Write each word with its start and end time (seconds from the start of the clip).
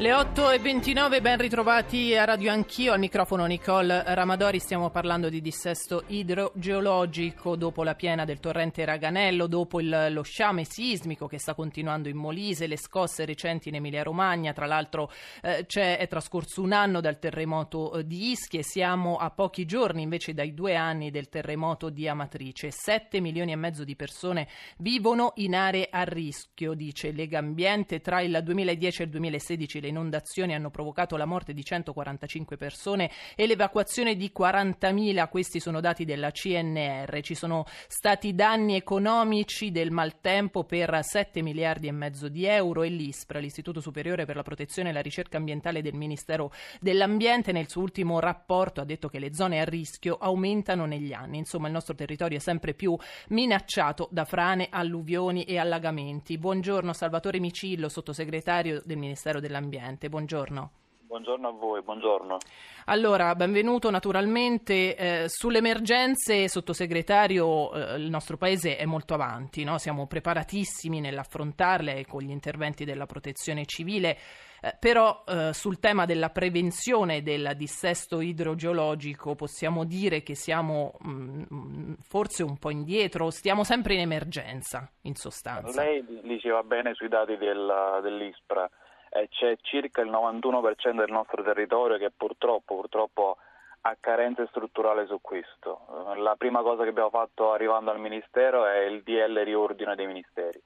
Le 0.00 0.14
8 0.14 0.52
e 0.52 0.58
29, 0.60 1.20
ben 1.20 1.36
ritrovati 1.36 2.16
a 2.16 2.24
Radio 2.24 2.50
Anch'io, 2.50 2.94
al 2.94 2.98
microfono 2.98 3.44
Nicole 3.44 4.02
Ramadori, 4.14 4.58
stiamo 4.58 4.88
parlando 4.88 5.28
di 5.28 5.42
dissesto 5.42 6.04
idrogeologico 6.06 7.54
dopo 7.54 7.82
la 7.82 7.94
piena 7.94 8.24
del 8.24 8.40
torrente 8.40 8.82
Raganello, 8.86 9.46
dopo 9.46 9.78
il, 9.78 10.06
lo 10.08 10.22
sciame 10.22 10.64
sismico 10.64 11.26
che 11.26 11.38
sta 11.38 11.52
continuando 11.52 12.08
in 12.08 12.16
Molise, 12.16 12.66
le 12.66 12.78
scosse 12.78 13.26
recenti 13.26 13.68
in 13.68 13.74
Emilia 13.74 14.02
Romagna, 14.02 14.54
tra 14.54 14.64
l'altro 14.64 15.12
eh, 15.42 15.66
è 15.66 16.06
trascorso 16.08 16.62
un 16.62 16.72
anno 16.72 17.02
dal 17.02 17.18
terremoto 17.18 17.92
eh, 17.92 18.06
di 18.06 18.30
Ischia 18.30 18.60
e 18.60 18.64
siamo 18.64 19.18
a 19.18 19.28
pochi 19.28 19.66
giorni 19.66 20.00
invece 20.00 20.32
dai 20.32 20.54
due 20.54 20.76
anni 20.76 21.10
del 21.10 21.28
terremoto 21.28 21.90
di 21.90 22.08
Amatrice. 22.08 22.70
7 22.70 23.20
milioni 23.20 23.52
e 23.52 23.56
mezzo 23.56 23.84
di 23.84 23.96
persone 23.96 24.48
vivono 24.78 25.32
in 25.34 25.54
aree 25.54 25.88
a 25.90 26.04
rischio, 26.04 26.72
dice 26.72 27.12
Lega 27.12 27.36
Ambiente, 27.36 28.00
tra 28.00 28.22
il 28.22 28.40
2010 28.42 29.02
e 29.02 29.04
il 29.04 29.10
2016 29.10 29.80
le 29.82 29.88
inondazioni 29.90 30.54
hanno 30.54 30.70
provocato 30.70 31.16
la 31.16 31.26
morte 31.26 31.52
di 31.52 31.62
145 31.62 32.56
persone 32.56 33.10
e 33.34 33.46
l'evacuazione 33.46 34.14
di 34.14 34.32
40.000, 34.36 35.28
questi 35.28 35.60
sono 35.60 35.80
dati 35.80 36.04
della 36.04 36.30
CNR. 36.30 37.20
Ci 37.20 37.34
sono 37.34 37.64
stati 37.88 38.34
danni 38.34 38.76
economici 38.76 39.70
del 39.70 39.90
maltempo 39.90 40.64
per 40.64 40.98
7 41.02 41.42
miliardi 41.42 41.88
e 41.88 41.92
mezzo 41.92 42.28
di 42.28 42.46
euro 42.46 42.82
e 42.82 42.88
l'ISPRA, 42.88 43.38
l'Istituto 43.38 43.80
Superiore 43.80 44.24
per 44.24 44.36
la 44.36 44.42
Protezione 44.42 44.90
e 44.90 44.92
la 44.92 45.02
Ricerca 45.02 45.36
Ambientale 45.36 45.82
del 45.82 45.94
Ministero 45.94 46.52
dell'Ambiente, 46.80 47.52
nel 47.52 47.68
suo 47.68 47.82
ultimo 47.82 48.20
rapporto 48.20 48.80
ha 48.80 48.84
detto 48.84 49.08
che 49.08 49.18
le 49.18 49.34
zone 49.34 49.60
a 49.60 49.64
rischio 49.64 50.16
aumentano 50.18 50.86
negli 50.86 51.12
anni. 51.12 51.38
Insomma, 51.38 51.66
il 51.66 51.72
nostro 51.72 51.94
territorio 51.94 52.38
è 52.38 52.40
sempre 52.40 52.74
più 52.74 52.96
minacciato 53.28 54.08
da 54.10 54.24
frane, 54.24 54.68
alluvioni 54.70 55.44
e 55.44 55.58
allagamenti. 55.58 56.38
Buongiorno 56.38 56.92
Salvatore 56.92 57.40
Micillo, 57.40 57.88
sottosegretario 57.88 58.82
del 58.84 58.96
Ministero 58.96 59.40
dell'Ambiente 59.40 59.79
dell'ambiente. 59.80 60.08
Buongiorno. 60.08 60.70
Buongiorno 61.10 61.48
a 61.48 61.50
voi, 61.50 61.82
buongiorno. 61.82 62.38
Allora, 62.84 63.34
benvenuto 63.34 63.90
naturalmente. 63.90 64.94
Eh, 64.94 65.24
sulle 65.28 65.58
emergenze, 65.58 66.48
sottosegretario, 66.48 67.72
eh, 67.72 67.96
il 67.96 68.08
nostro 68.08 68.36
paese 68.36 68.76
è 68.76 68.84
molto 68.84 69.14
avanti, 69.14 69.64
no? 69.64 69.76
siamo 69.78 70.06
preparatissimi 70.06 71.00
nell'affrontarle 71.00 72.06
con 72.06 72.22
gli 72.22 72.30
interventi 72.30 72.84
della 72.84 73.06
protezione 73.06 73.66
civile, 73.66 74.16
eh, 74.62 74.76
però 74.78 75.24
eh, 75.26 75.52
sul 75.52 75.80
tema 75.80 76.04
della 76.04 76.28
prevenzione 76.28 77.22
del 77.22 77.54
dissesto 77.56 78.20
idrogeologico 78.20 79.34
possiamo 79.34 79.84
dire 79.84 80.22
che 80.22 80.36
siamo 80.36 80.92
mh, 81.00 81.42
mm, 81.52 81.92
forse 82.02 82.44
un 82.44 82.56
po' 82.56 82.70
indietro, 82.70 83.30
stiamo 83.30 83.64
sempre 83.64 83.94
in 83.94 84.00
emergenza, 84.00 84.88
in 85.02 85.16
sostanza. 85.16 85.82
Lei 85.82 86.04
diceva 86.22 86.62
bene 86.62 86.94
sui 86.94 87.08
dati 87.08 87.36
del, 87.36 87.98
dell'ISPRA 88.00 88.70
eh, 89.10 89.28
c'è 89.28 89.56
circa 89.60 90.00
il 90.00 90.10
91% 90.10 90.96
del 90.96 91.10
nostro 91.10 91.42
territorio 91.42 91.98
che 91.98 92.10
purtroppo, 92.10 92.76
purtroppo 92.76 93.36
ha 93.82 93.96
carenze 93.98 94.46
strutturali 94.48 95.06
su 95.06 95.18
questo. 95.20 95.80
Eh, 96.14 96.20
la 96.20 96.36
prima 96.36 96.62
cosa 96.62 96.82
che 96.84 96.90
abbiamo 96.90 97.10
fatto 97.10 97.52
arrivando 97.52 97.90
al 97.90 98.00
Ministero 98.00 98.66
è 98.66 98.80
il 98.80 99.02
DL 99.02 99.42
riordino 99.42 99.94
dei 99.94 100.06
Ministeri, 100.06 100.60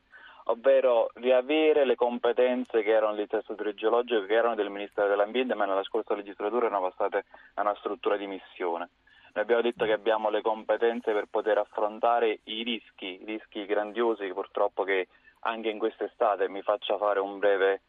ovvero 0.44 1.10
riavere 1.14 1.84
le 1.84 1.94
competenze 1.94 2.82
che 2.82 2.90
erano 2.90 3.14
di 3.14 3.26
testo 3.26 3.52
idrogeologico 3.52 4.26
che 4.26 4.34
erano 4.34 4.54
del 4.54 4.70
Ministero 4.70 5.08
dell'Ambiente 5.08 5.54
ma 5.54 5.64
nella 5.64 5.84
scorsa 5.84 6.14
legislatura 6.14 6.66
erano 6.66 6.88
passate 6.88 7.24
a 7.54 7.62
una 7.62 7.74
struttura 7.76 8.16
di 8.16 8.26
missione. 8.26 8.90
Noi 9.32 9.42
abbiamo 9.42 9.62
detto 9.62 9.84
che 9.84 9.92
abbiamo 9.92 10.30
le 10.30 10.42
competenze 10.42 11.12
per 11.12 11.26
poter 11.28 11.58
affrontare 11.58 12.40
i 12.44 12.62
rischi, 12.62 13.20
i 13.20 13.24
rischi 13.24 13.66
grandiosi 13.66 14.28
purtroppo 14.28 14.84
che 14.84 15.08
anche 15.46 15.70
in 15.70 15.78
quest'estate 15.78 16.48
mi 16.48 16.62
faccia 16.62 16.96
fare 16.98 17.18
un 17.18 17.38
breve 17.38 17.80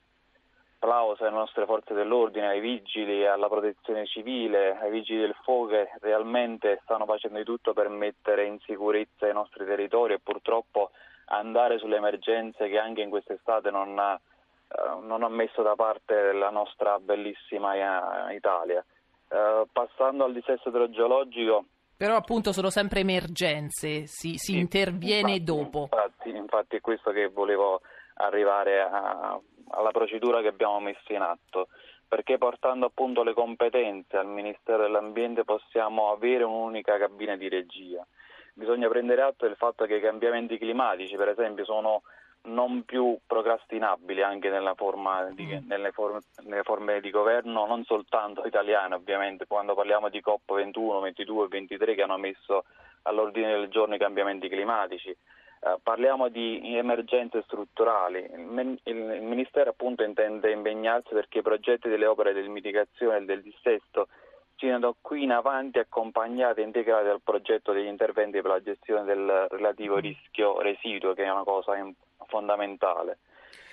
applauso 0.76 1.24
alle 1.24 1.36
nostre 1.36 1.66
forze 1.66 1.94
dell'ordine, 1.94 2.48
ai 2.48 2.60
vigili, 2.60 3.26
alla 3.26 3.48
protezione 3.48 4.06
civile, 4.06 4.78
ai 4.78 4.92
vigili 4.92 5.20
del 5.20 5.36
fuoco 5.44 5.68
che 5.68 5.90
realmente 6.02 6.80
stanno 6.84 7.06
facendo 7.06 7.38
di 7.38 7.44
tutto 7.44 7.74
per 7.74 7.90
mettere 7.90 8.46
in 8.46 8.60
sicurezza 8.60 9.28
i 9.28 9.34
nostri 9.34 9.66
territori 9.66 10.14
e 10.14 10.20
purtroppo 10.20 10.92
andare 11.26 11.80
sulle 11.80 11.98
emergenze 11.98 12.68
che 12.70 12.78
anche 12.78 13.02
in 13.02 13.10
quest'estate 13.10 13.72
non 13.72 13.98
ha, 13.98 14.14
eh, 14.14 15.02
non 15.02 15.24
ha 15.24 15.30
messo 15.30 15.64
da 15.64 15.76
parte 15.76 16.34
la 16.34 16.50
nostra 16.50 17.00
bellissima 17.00 18.30
eh, 18.30 18.36
Italia. 18.36 18.84
Uh, 19.28 19.68
passando 19.72 20.24
al 20.24 20.34
dissesto 20.34 20.70
idrogeologico. 20.70 21.66
Però 21.98 22.16
appunto 22.16 22.54
sono 22.54 22.70
sempre 22.70 23.00
emergenze, 23.00 24.06
si, 24.06 24.38
si 24.38 24.38
sì, 24.38 24.58
interviene 24.60 25.32
infatti, 25.32 25.44
dopo. 25.44 25.82
Infatti, 25.92 26.30
infatti 26.30 26.76
è 26.76 26.80
questo 26.80 27.10
che 27.10 27.28
volevo 27.30 27.82
arrivare 28.18 28.82
a, 28.82 29.40
alla 29.70 29.92
procedura 29.92 30.42
che 30.42 30.48
abbiamo 30.48 30.80
messo 30.80 31.14
in 31.14 31.22
atto, 31.22 31.68
perché 32.08 32.38
portando 32.38 32.86
appunto 32.86 33.24
le 33.24 33.34
competenze 33.34 34.18
al 34.18 34.28
Ministero 34.28 34.84
dell'Ambiente 34.84 35.44
possiamo 35.44 36.12
avere 36.12 36.44
un'unica 36.44 36.98
cabina 36.98 37.36
di 37.36 37.50
regia. 37.50 38.06
Bisogna 38.54 38.88
prendere 38.88 39.22
atto 39.22 39.46
del 39.46 39.58
fatto 39.58 39.86
che 39.86 39.96
i 39.96 40.02
cambiamenti 40.02 40.58
climatici, 40.58 41.16
per 41.16 41.30
esempio, 41.30 41.66
sono 41.66 42.04
non 42.46 42.84
più 42.84 43.18
procrastinabili 43.26 44.22
anche 44.22 44.52
forma 44.76 45.30
di, 45.32 45.46
mm. 45.46 45.68
nelle, 45.68 45.92
forme, 45.92 46.20
nelle, 46.44 46.64
forme, 46.64 47.00
di 47.00 47.10
governo, 47.10 47.66
non 47.66 47.84
soltanto 47.86 48.44
italiane 48.46 48.96
ovviamente, 48.96 49.46
quando 49.48 49.74
parliamo 49.74 50.10
di 50.10 50.24
COP21, 50.26 51.02
22 51.02 51.46
e 51.46 51.48
23 51.48 51.96
che 51.96 52.02
hanno 52.02 52.18
messo 52.18 52.66
all'ordine 53.04 53.52
del 53.52 53.70
giorno 53.70 53.96
i 53.96 54.00
cambiamenti 54.00 54.48
climatici. 54.48 55.16
Eh, 55.66 55.80
parliamo 55.82 56.30
di 56.30 56.78
emergenze 56.78 57.42
strutturali. 57.48 58.20
Il, 58.84 59.20
Ministero 59.24 59.72
appunto 59.72 60.04
intende 60.04 60.52
impegnarsi 60.52 61.10
perché 61.12 61.40
i 61.40 61.42
progetti 61.42 61.90
delle 61.90 62.06
opere 62.06 62.40
di 62.40 62.48
mitigazione 62.48 63.18
e 63.18 63.26
del 63.26 63.42
dissesto 63.42 64.08
siano 64.58 64.96
qui 65.02 65.24
in 65.24 65.32
avanti 65.32 65.80
accompagnati 65.80 66.62
e 66.62 66.66
integrati 66.66 67.08
al 67.08 67.22
progetto 67.24 67.72
degli 67.72 67.88
interventi 67.88 68.42
per 68.42 68.52
la 68.52 68.62
gestione 68.62 69.06
del 69.06 69.48
relativo 69.50 69.98
rischio 69.98 70.62
residuo, 70.62 71.14
che 71.14 71.24
è 71.24 71.32
una 71.32 71.44
cosa 71.44 71.74
fondamentale. 72.28 73.18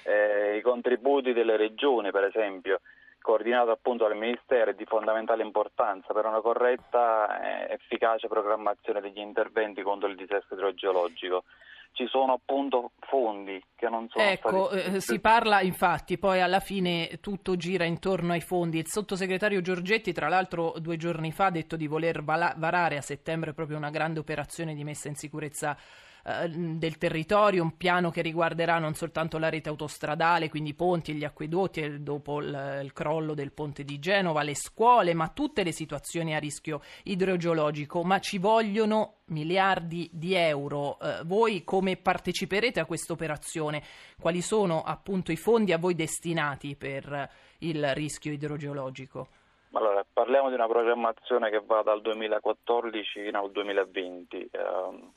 Eh, 0.05 0.57
I 0.57 0.63
contributi 0.63 1.35
delle 1.35 1.59
regioni, 1.59 2.11
per 2.11 2.25
esempio, 2.25 2.81
coordinato 3.21 3.71
appunto 3.71 4.09
dal 4.09 4.17
Ministero, 4.17 4.71
è 4.71 4.75
di 4.75 4.87
fondamentale 4.87 5.43
importanza 5.43 6.15
per 6.15 6.25
una 6.25 6.41
corretta 6.41 7.69
e 7.69 7.75
efficace 7.75 8.29
programmazione 8.29 9.03
degli 9.03 9.19
interventi 9.19 9.83
contro 9.83 10.09
il 10.09 10.17
dissesto 10.17 10.55
idrogeologico 10.55 11.45
ci 11.93 12.07
sono 12.07 12.33
appunto 12.33 12.93
fondi 13.01 13.63
che 13.77 13.89
non 13.89 14.09
sono 14.09 14.25
ecco, 14.25 14.69
stati... 14.71 14.97
Eh, 14.97 15.01
si 15.01 15.21
parla 15.21 15.61
infatti, 15.61 16.19
poi 16.19 16.41
alla 16.41 16.61
fine 16.61 17.19
tutto 17.21 17.57
gira 17.57 17.85
intorno 17.85 18.33
ai 18.33 18.41
fondi. 18.41 18.79
Il 18.79 18.89
sottosegretario 18.89 19.61
Giorgetti, 19.61 20.13
tra 20.13 20.29
l'altro, 20.29 20.75
due 20.79 20.97
giorni 20.97 21.33
fa 21.33 21.47
ha 21.47 21.51
detto 21.51 21.77
di 21.77 21.87
voler 21.87 22.23
varare 22.23 22.97
a 22.97 23.03
settembre 23.03 23.53
proprio 23.53 23.77
una 23.77 23.91
grande 23.91 24.21
operazione 24.21 24.75
di 24.75 24.85
messa 24.85 25.09
in 25.09 25.15
sicurezza 25.15 25.77
eh, 26.25 26.49
del 26.49 26.99
territorio, 26.99 27.63
un 27.63 27.77
piano 27.77 28.11
che 28.11 28.23
riguarderà 28.23 28.79
non 28.79 28.95
soltanto 28.95 29.39
la 29.39 29.49
rete 29.49 29.69
autostradale, 29.69 30.49
quindi 30.49 30.71
i 30.71 30.75
ponti 30.75 31.11
e 31.11 31.15
gli 31.15 31.25
acquedotti, 31.25 32.03
dopo 32.03 32.41
il, 32.41 32.81
il, 32.83 32.93
crollo 32.93 33.35
del 33.35 33.53
ponte 33.53 33.85
di 33.85 33.99
Genova, 33.99 34.43
le 34.43 34.55
scuole, 34.55 35.15
ma 35.15 35.29
tutte 35.29 35.65
le 35.65 35.73
situazioni 35.73 36.35
a 36.35 36.39
rischio 36.39 36.81
idrogeologico, 37.05 38.05
ma 38.05 38.21
ci 38.21 38.39
vogliono 38.39 39.23
miliardi 39.27 40.09
di 40.13 40.35
euro. 40.35 41.01
Eh, 41.01 41.23
voi 41.25 41.65
come 41.65 41.97
parteciperete 41.97 42.79
a 42.79 42.85
questa 42.85 43.13
operazione? 43.13 43.83
Quali 44.21 44.43
sono 44.43 44.83
appunto 44.83 45.33
i 45.33 45.37
fondi 45.37 45.73
a 45.73 45.79
voi 45.79 45.95
destinati 45.95 46.77
per 46.77 47.31
il 47.59 47.95
rischio 47.95 48.31
idrogeologico? 48.31 49.29
Allora, 49.75 50.05
parliamo 50.11 50.49
di 50.49 50.55
una 50.55 50.67
programmazione 50.67 51.49
che 51.49 51.63
va 51.65 51.83
dal 51.83 52.03
2014 52.03 53.23
fino 53.23 53.41
al 53.41 53.51
2020 53.51 54.37
eh, 54.37 54.49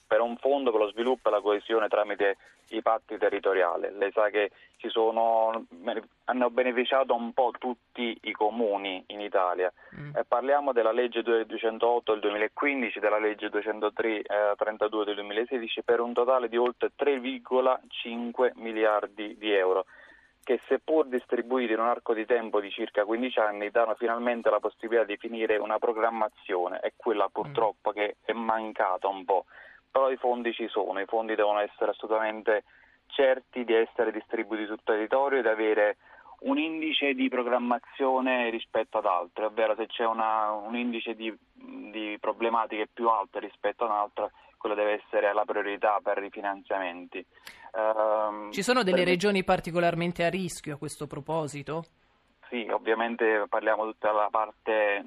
per 0.07 0.21
un 0.21 0.37
fondo 0.37 0.71
per 0.71 0.79
lo 0.79 0.89
sviluppo 0.91 1.27
e 1.27 1.31
la 1.31 1.41
coesione 1.41 1.89
tramite 1.89 2.37
i 2.69 2.81
patti 2.81 3.17
territoriali. 3.17 3.89
Lei 3.97 4.11
sa 4.13 4.29
che 4.29 4.51
ci 4.77 4.87
sono, 4.87 5.65
hanno 6.25 6.49
beneficiato 6.51 7.13
un 7.13 7.33
po' 7.33 7.51
tutti 7.59 8.17
i 8.21 8.31
comuni 8.31 9.03
in 9.07 9.19
Italia. 9.19 9.71
Mm. 9.99 10.15
Eh, 10.15 10.23
parliamo 10.25 10.71
della 10.71 10.93
legge 10.93 11.21
208 11.21 12.11
del 12.13 12.21
2015, 12.21 12.99
della 12.99 13.19
legge 13.19 13.49
203 13.49 14.21
eh, 14.21 14.23
32 14.55 15.03
del 15.03 15.15
2016 15.15 15.83
per 15.83 15.99
un 15.99 16.13
totale 16.13 16.47
di 16.47 16.55
oltre 16.55 16.91
3,5 16.97 18.51
miliardi 18.55 19.35
di 19.37 19.51
euro 19.51 19.85
che 20.45 20.61
seppur 20.67 21.07
distribuiti 21.07 21.73
in 21.73 21.79
un 21.79 21.87
arco 21.87 22.13
di 22.13 22.23
tempo 22.23 22.61
di 22.61 22.69
circa 22.69 23.03
15 23.03 23.39
anni 23.39 23.71
danno 23.71 23.95
finalmente 23.95 24.51
la 24.51 24.59
possibilità 24.59 25.03
di 25.03 25.17
finire 25.17 25.57
una 25.57 25.79
programmazione, 25.79 26.79
è 26.79 26.93
quella 26.95 27.27
purtroppo 27.29 27.91
che 27.91 28.17
è 28.23 28.31
mancata 28.31 29.07
un 29.07 29.25
po', 29.25 29.45
però 29.89 30.11
i 30.11 30.17
fondi 30.17 30.53
ci 30.53 30.67
sono, 30.67 31.01
i 31.01 31.05
fondi 31.07 31.33
devono 31.33 31.59
essere 31.59 31.91
assolutamente 31.91 32.63
certi 33.07 33.65
di 33.65 33.73
essere 33.73 34.11
distribuiti 34.11 34.67
sul 34.67 34.83
territorio 34.83 35.39
e 35.39 35.41
di 35.41 35.47
avere 35.47 35.97
un 36.41 36.59
indice 36.59 37.15
di 37.15 37.27
programmazione 37.27 38.51
rispetto 38.51 38.99
ad 38.99 39.05
altre, 39.05 39.45
ovvero 39.45 39.73
se 39.75 39.87
c'è 39.87 40.05
una, 40.05 40.51
un 40.51 40.75
indice 40.75 41.15
di, 41.15 41.35
di, 41.53 42.17
problematiche 42.19 42.87
più 42.93 43.09
alto 43.09 43.39
rispetto 43.39 43.83
ad 43.83 43.89
un'altra, 43.89 44.29
quello 44.57 44.75
deve 44.75 45.01
essere 45.03 45.33
la 45.33 45.45
priorità 45.45 45.99
per 46.03 46.21
i 46.23 46.29
finanziamenti. 46.29 47.25
Uh, 47.71 48.51
Ci 48.51 48.63
sono 48.63 48.83
delle 48.83 49.03
regioni 49.03 49.43
particolarmente 49.43 50.23
a 50.23 50.29
rischio 50.29 50.75
a 50.75 50.77
questo 50.77 51.07
proposito? 51.07 51.83
Sì, 52.49 52.67
ovviamente 52.69 53.45
parliamo 53.49 53.83
tutta 53.85 54.11
la 54.11 54.27
parte 54.29 55.03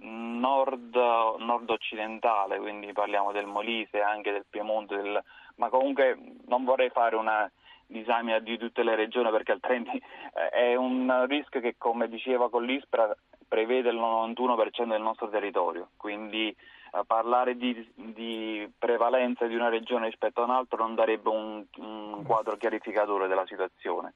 nord, 0.00 0.94
nord-occidentale, 0.94 2.58
quindi 2.58 2.92
parliamo 2.92 3.32
del 3.32 3.46
Molise, 3.46 4.00
anche 4.00 4.32
del 4.32 4.46
Piemonte, 4.48 4.96
del... 4.96 5.22
ma 5.56 5.68
comunque 5.68 6.16
non 6.46 6.64
vorrei 6.64 6.90
fare 6.90 7.16
una 7.16 7.50
disamina 7.86 8.38
di 8.38 8.58
tutte 8.58 8.82
le 8.82 8.94
regioni 8.94 9.30
perché 9.30 9.52
altrimenti 9.52 9.96
eh, 9.96 10.48
è 10.50 10.74
un 10.74 11.26
rischio 11.26 11.60
che 11.60 11.74
come 11.78 12.08
diceva 12.08 12.50
con 12.50 12.64
l'ISPRA 12.64 13.16
prevede 13.48 13.88
il 13.88 13.96
91% 13.96 14.88
del 14.88 15.00
nostro 15.00 15.28
territorio, 15.30 15.90
quindi 15.96 16.48
eh, 16.48 16.56
parlare 17.06 17.56
di, 17.56 17.90
di, 17.94 18.70
prevalenza 18.78 19.46
di 19.46 19.54
una 19.54 19.68
regione 19.68 20.06
rispetto 20.06 20.40
a 20.40 20.44
un'altra 20.44 20.78
non 20.78 20.94
darebbe 20.94 21.28
un, 21.28 21.64
un 21.76 22.22
quadro 22.24 22.56
chiarificatore 22.56 23.28
della 23.28 23.46
situazione. 23.46 24.14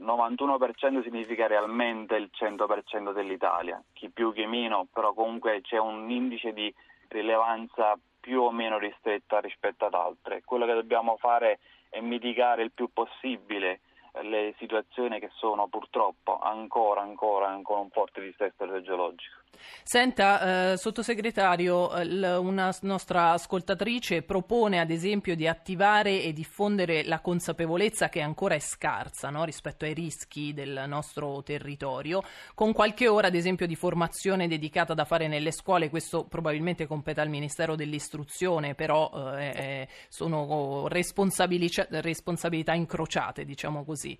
91% 0.00 1.02
significa 1.02 1.46
realmente 1.46 2.16
il 2.16 2.30
100% 2.32 3.12
dell'Italia, 3.12 3.80
chi 3.92 4.08
più 4.10 4.32
chi 4.32 4.46
meno, 4.46 4.86
però 4.92 5.12
comunque 5.12 5.60
c'è 5.62 5.78
un 5.78 6.10
indice 6.10 6.52
di 6.52 6.72
rilevanza 7.08 7.96
più 8.18 8.40
o 8.40 8.50
meno 8.50 8.78
ristretta 8.78 9.38
rispetto 9.38 9.84
ad 9.84 9.94
altre. 9.94 10.42
Quello 10.44 10.66
che 10.66 10.74
dobbiamo 10.74 11.16
fare 11.16 11.60
è 11.90 12.00
mitigare 12.00 12.62
il 12.62 12.72
più 12.72 12.88
possibile 12.92 13.80
le 14.22 14.54
situazioni 14.58 15.20
che 15.20 15.30
sono 15.34 15.66
purtroppo 15.68 16.38
ancora, 16.38 17.02
ancora, 17.02 17.48
ancora 17.48 17.80
un 17.80 17.90
forte 17.90 18.20
dissesto 18.20 18.64
idrogeologico. 18.64 19.43
Senta, 19.82 20.72
eh, 20.72 20.76
sottosegretario, 20.76 22.02
l- 22.02 22.38
una 22.40 22.74
nostra 22.82 23.32
ascoltatrice 23.32 24.22
propone 24.22 24.80
ad 24.80 24.90
esempio 24.90 25.36
di 25.36 25.46
attivare 25.46 26.22
e 26.22 26.32
diffondere 26.32 27.04
la 27.04 27.20
consapevolezza 27.20 28.08
che 28.08 28.20
ancora 28.20 28.54
è 28.54 28.58
scarsa 28.58 29.30
no? 29.30 29.44
rispetto 29.44 29.84
ai 29.84 29.94
rischi 29.94 30.52
del 30.52 30.84
nostro 30.86 31.42
territorio, 31.42 32.22
con 32.54 32.72
qualche 32.72 33.08
ora 33.08 33.28
ad 33.28 33.34
esempio 33.34 33.66
di 33.66 33.76
formazione 33.76 34.48
dedicata 34.48 34.94
da 34.94 35.04
fare 35.04 35.28
nelle 35.28 35.52
scuole, 35.52 35.90
questo 35.90 36.24
probabilmente 36.24 36.86
compete 36.86 37.20
al 37.20 37.28
Ministero 37.28 37.76
dell'Istruzione, 37.76 38.74
però 38.74 39.10
eh, 39.36 39.44
eh 39.44 39.88
sono 40.08 40.86
responsabilità, 40.88 41.86
responsabilità 41.90 42.72
incrociate, 42.74 43.44
diciamo 43.44 43.84
così. 43.84 44.18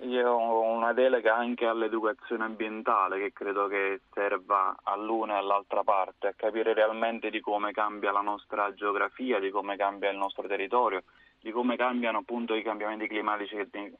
Io 0.00 0.30
ho 0.30 0.62
una 0.62 0.92
delega 0.92 1.36
anche 1.36 1.66
all'educazione 1.66 2.44
ambientale 2.44 3.18
che 3.18 3.32
credo 3.32 3.68
che 3.68 4.00
serva 4.12 4.74
all'una 4.82 5.34
e 5.34 5.38
all'altra 5.38 5.84
parte, 5.84 6.28
a 6.28 6.34
capire 6.34 6.72
realmente 6.72 7.30
di 7.30 7.40
come 7.40 7.72
cambia 7.72 8.10
la 8.10 8.22
nostra 8.22 8.72
geografia, 8.74 9.38
di 9.38 9.50
come 9.50 9.76
cambia 9.76 10.10
il 10.10 10.16
nostro 10.16 10.48
territorio, 10.48 11.04
di 11.40 11.52
come 11.52 11.76
cambiano 11.76 12.18
appunto 12.18 12.54
i 12.54 12.62
cambiamenti 12.62 13.06
climatici 13.06 13.56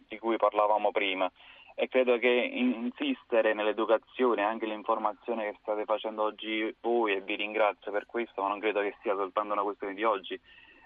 di 0.09 0.19
cui 0.19 0.37
parlavamo 0.37 0.91
prima. 0.91 1.31
E 1.75 1.89
credo 1.89 2.19
che 2.19 2.29
insistere 2.29 3.55
nell'educazione, 3.55 4.43
anche 4.43 4.67
l'informazione 4.67 5.51
che 5.51 5.59
state 5.61 5.85
facendo 5.85 6.23
oggi 6.23 6.75
voi, 6.81 7.15
e 7.15 7.21
vi 7.21 7.37
ringrazio 7.37 7.93
per 7.93 8.07
questo, 8.07 8.43
ma 8.43 8.49
non 8.49 8.61
credo 8.61 8.81
che 8.81 8.97
sia 9.03 9.15
soltanto 9.15 9.53
una 9.53 9.63
questione 9.63 9.95
di 9.95 10.05
oggi, 10.05 10.39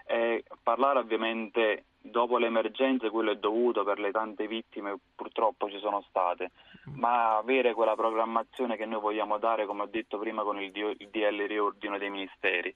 è 0.07 0.41
parlare 0.63 0.99
ovviamente 0.99 1.83
dopo 1.99 2.37
le 2.37 2.47
emergenze 2.47 3.09
quello 3.09 3.31
è 3.31 3.35
dovuto 3.35 3.83
per 3.83 3.99
le 3.99 4.11
tante 4.11 4.47
vittime 4.47 4.97
purtroppo 5.13 5.69
ci 5.69 5.77
sono 5.79 6.01
state, 6.07 6.51
ma 6.95 7.35
avere 7.35 7.73
quella 7.73 7.95
programmazione 7.95 8.77
che 8.77 8.85
noi 8.85 9.01
vogliamo 9.01 9.37
dare, 9.37 9.65
come 9.65 9.83
ho 9.83 9.87
detto 9.87 10.17
prima 10.17 10.43
con 10.43 10.59
il 10.61 10.71
DL 10.71 11.45
riordino 11.45 11.97
dei 11.97 12.09
ministeri. 12.09 12.73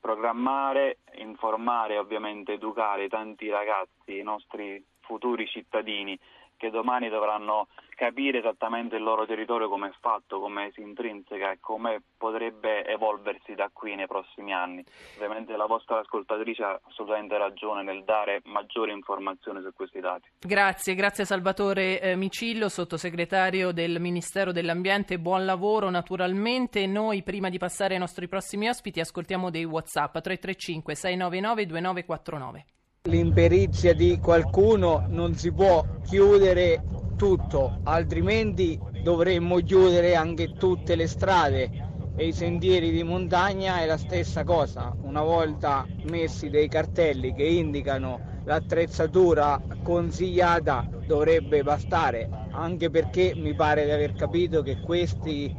Programmare, 0.00 1.00
informare 1.16 1.94
e 1.94 1.98
ovviamente 1.98 2.54
educare 2.54 3.08
tanti 3.08 3.50
ragazzi, 3.50 4.18
i 4.18 4.22
nostri 4.22 4.82
futuri 5.00 5.46
cittadini 5.46 6.18
che 6.60 6.68
domani 6.68 7.08
dovranno 7.08 7.68
capire 7.96 8.38
esattamente 8.38 8.96
il 8.96 9.02
loro 9.02 9.24
territorio 9.24 9.68
come 9.70 9.88
è 9.88 9.92
fatto, 9.98 10.40
come 10.40 10.70
si 10.74 10.82
intrinseca 10.82 11.52
e 11.52 11.58
come 11.58 12.02
potrebbe 12.18 12.86
evolversi 12.86 13.54
da 13.54 13.70
qui 13.72 13.94
nei 13.94 14.06
prossimi 14.06 14.52
anni. 14.52 14.84
Ovviamente 15.16 15.56
la 15.56 15.64
vostra 15.64 16.00
ascoltatrice 16.00 16.62
ha 16.62 16.78
assolutamente 16.86 17.38
ragione 17.38 17.82
nel 17.82 18.04
dare 18.04 18.42
maggiore 18.44 18.92
informazione 18.92 19.62
su 19.62 19.72
questi 19.74 20.00
dati. 20.00 20.28
Grazie, 20.38 20.94
grazie 20.94 21.24
Salvatore 21.24 22.00
eh, 22.00 22.14
Micillo, 22.14 22.68
sottosegretario 22.68 23.72
del 23.72 23.98
Ministero 23.98 24.52
dell'Ambiente, 24.52 25.18
buon 25.18 25.46
lavoro 25.46 25.88
naturalmente. 25.88 26.86
Noi 26.86 27.22
prima 27.22 27.48
di 27.48 27.56
passare 27.56 27.94
ai 27.94 28.00
nostri 28.00 28.28
prossimi 28.28 28.68
ospiti 28.68 29.00
ascoltiamo 29.00 29.48
dei 29.48 29.64
WhatsApp 29.64 30.12
335 30.18 30.94
699 30.94 31.66
2949. 31.66 32.79
L'imperizia 33.08 33.94
di 33.94 34.18
qualcuno 34.20 35.04
non 35.08 35.34
si 35.34 35.50
può 35.52 35.82
chiudere 36.04 36.82
tutto, 37.16 37.78
altrimenti 37.84 38.78
dovremmo 39.02 39.56
chiudere 39.60 40.14
anche 40.14 40.52
tutte 40.52 40.96
le 40.96 41.06
strade 41.06 41.70
e 42.14 42.26
i 42.26 42.32
sentieri 42.32 42.90
di 42.90 43.02
montagna 43.02 43.80
è 43.80 43.86
la 43.86 43.96
stessa 43.96 44.44
cosa. 44.44 44.94
Una 45.00 45.22
volta 45.22 45.86
messi 46.10 46.50
dei 46.50 46.68
cartelli 46.68 47.32
che 47.32 47.44
indicano 47.44 48.20
l'attrezzatura 48.44 49.58
consigliata 49.82 50.86
dovrebbe 51.06 51.62
bastare, 51.62 52.28
anche 52.50 52.90
perché 52.90 53.32
mi 53.34 53.54
pare 53.54 53.86
di 53.86 53.92
aver 53.92 54.12
capito 54.12 54.60
che 54.60 54.78
questi 54.78 55.50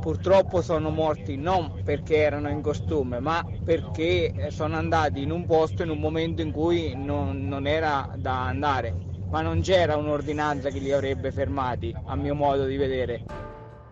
purtroppo 0.00 0.62
sono 0.62 0.90
morti 0.90 1.36
non 1.36 1.80
perché 1.84 2.16
erano 2.16 2.48
in 2.48 2.62
costume, 2.62 3.20
ma 3.20 3.44
perché 3.62 4.48
sono 4.48 4.76
andati 4.76 5.22
in 5.22 5.30
un 5.30 5.46
posto 5.46 5.82
in 5.82 5.90
un 5.90 6.00
momento 6.00 6.42
in 6.42 6.50
cui 6.50 6.94
non, 6.96 7.46
non 7.46 7.66
era 7.66 8.10
da 8.16 8.46
andare. 8.46 9.08
Ma 9.30 9.42
non 9.42 9.60
c'era 9.60 9.96
un'ordinanza 9.96 10.70
che 10.70 10.80
li 10.80 10.90
avrebbe 10.90 11.30
fermati, 11.30 11.94
a 12.06 12.16
mio 12.16 12.34
modo 12.34 12.64
di 12.64 12.76
vedere. 12.76 13.24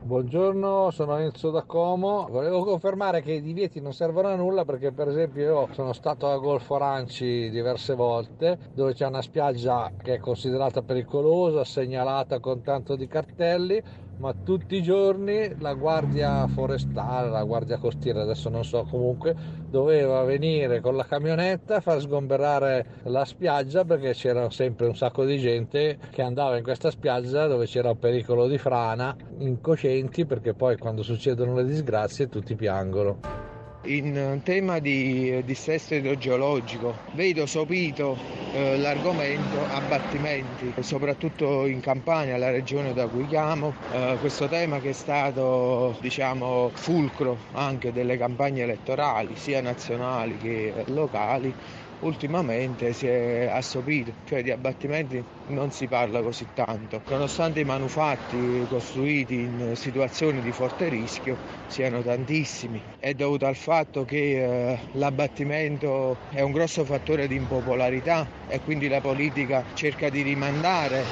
Buongiorno, 0.00 0.90
sono 0.90 1.18
Enzo 1.18 1.50
da 1.50 1.64
Como. 1.64 2.26
Volevo 2.30 2.64
confermare 2.64 3.20
che 3.20 3.32
i 3.32 3.42
divieti 3.42 3.80
non 3.80 3.92
servono 3.92 4.28
a 4.28 4.36
nulla 4.36 4.64
perché 4.64 4.90
per 4.90 5.08
esempio 5.08 5.42
io 5.42 5.68
sono 5.72 5.92
stato 5.92 6.28
a 6.28 6.38
Golfo 6.38 6.76
Aranci 6.76 7.50
diverse 7.50 7.94
volte 7.94 8.58
dove 8.72 8.94
c'è 8.94 9.06
una 9.06 9.20
spiaggia 9.20 9.92
che 10.00 10.14
è 10.14 10.18
considerata 10.18 10.82
pericolosa, 10.82 11.62
segnalata 11.64 12.40
con 12.40 12.62
tanto 12.62 12.96
di 12.96 13.06
cartelli 13.06 13.82
ma 14.18 14.34
tutti 14.42 14.76
i 14.76 14.82
giorni 14.82 15.54
la 15.58 15.74
guardia 15.74 16.46
forestale, 16.46 17.30
la 17.30 17.44
guardia 17.44 17.78
costiera, 17.78 18.22
adesso 18.22 18.48
non 18.48 18.64
so 18.64 18.84
comunque, 18.84 19.36
doveva 19.68 20.22
venire 20.24 20.80
con 20.80 20.96
la 20.96 21.04
camionetta 21.04 21.76
a 21.76 21.80
far 21.80 22.00
sgomberare 22.00 22.86
la 23.04 23.24
spiaggia 23.24 23.84
perché 23.84 24.12
c'era 24.12 24.48
sempre 24.50 24.86
un 24.86 24.96
sacco 24.96 25.24
di 25.24 25.38
gente 25.38 25.98
che 26.10 26.22
andava 26.22 26.56
in 26.56 26.62
questa 26.62 26.90
spiaggia 26.90 27.46
dove 27.46 27.66
c'era 27.66 27.90
un 27.90 27.98
pericolo 27.98 28.46
di 28.46 28.58
frana, 28.58 29.14
incoscienti 29.38 30.26
perché 30.26 30.54
poi 30.54 30.76
quando 30.76 31.02
succedono 31.02 31.54
le 31.54 31.64
disgrazie 31.64 32.28
tutti 32.28 32.54
piangono. 32.54 33.47
In 33.84 34.40
tema 34.42 34.80
di 34.80 35.40
dissesto 35.44 35.94
idrogeologico 35.94 36.96
vedo 37.12 37.46
sopito 37.46 38.18
eh, 38.52 38.76
l'argomento 38.76 39.68
abbattimenti, 39.68 40.74
soprattutto 40.80 41.64
in 41.66 41.80
Campania, 41.80 42.36
la 42.38 42.50
regione 42.50 42.92
da 42.92 43.06
cui 43.06 43.26
chiamo, 43.28 43.72
eh, 43.92 44.16
questo 44.18 44.48
tema 44.48 44.80
che 44.80 44.90
è 44.90 44.92
stato 44.92 45.96
diciamo 46.00 46.72
fulcro 46.74 47.38
anche 47.52 47.92
delle 47.92 48.16
campagne 48.16 48.62
elettorali 48.62 49.36
sia 49.36 49.60
nazionali 49.60 50.36
che 50.38 50.84
locali 50.88 51.54
ultimamente 52.00 52.92
si 52.92 53.06
è 53.06 53.48
assopito, 53.50 54.12
cioè 54.26 54.42
di 54.42 54.50
abbattimenti 54.50 55.22
non 55.48 55.70
si 55.70 55.86
parla 55.86 56.22
così 56.22 56.46
tanto, 56.54 57.00
nonostante 57.08 57.60
i 57.60 57.64
manufatti 57.64 58.66
costruiti 58.68 59.34
in 59.34 59.72
situazioni 59.74 60.40
di 60.40 60.52
forte 60.52 60.88
rischio 60.88 61.36
siano 61.66 62.02
tantissimi. 62.02 62.80
È 62.98 63.12
dovuto 63.14 63.46
al 63.46 63.56
fatto 63.56 64.04
che 64.04 64.72
eh, 64.72 64.78
l'abbattimento 64.92 66.16
è 66.30 66.40
un 66.40 66.52
grosso 66.52 66.84
fattore 66.84 67.26
di 67.26 67.36
impopolarità 67.36 68.26
e 68.48 68.60
quindi 68.60 68.88
la 68.88 69.00
politica 69.00 69.64
cerca 69.74 70.08
di 70.08 70.22
rimandare. 70.22 71.04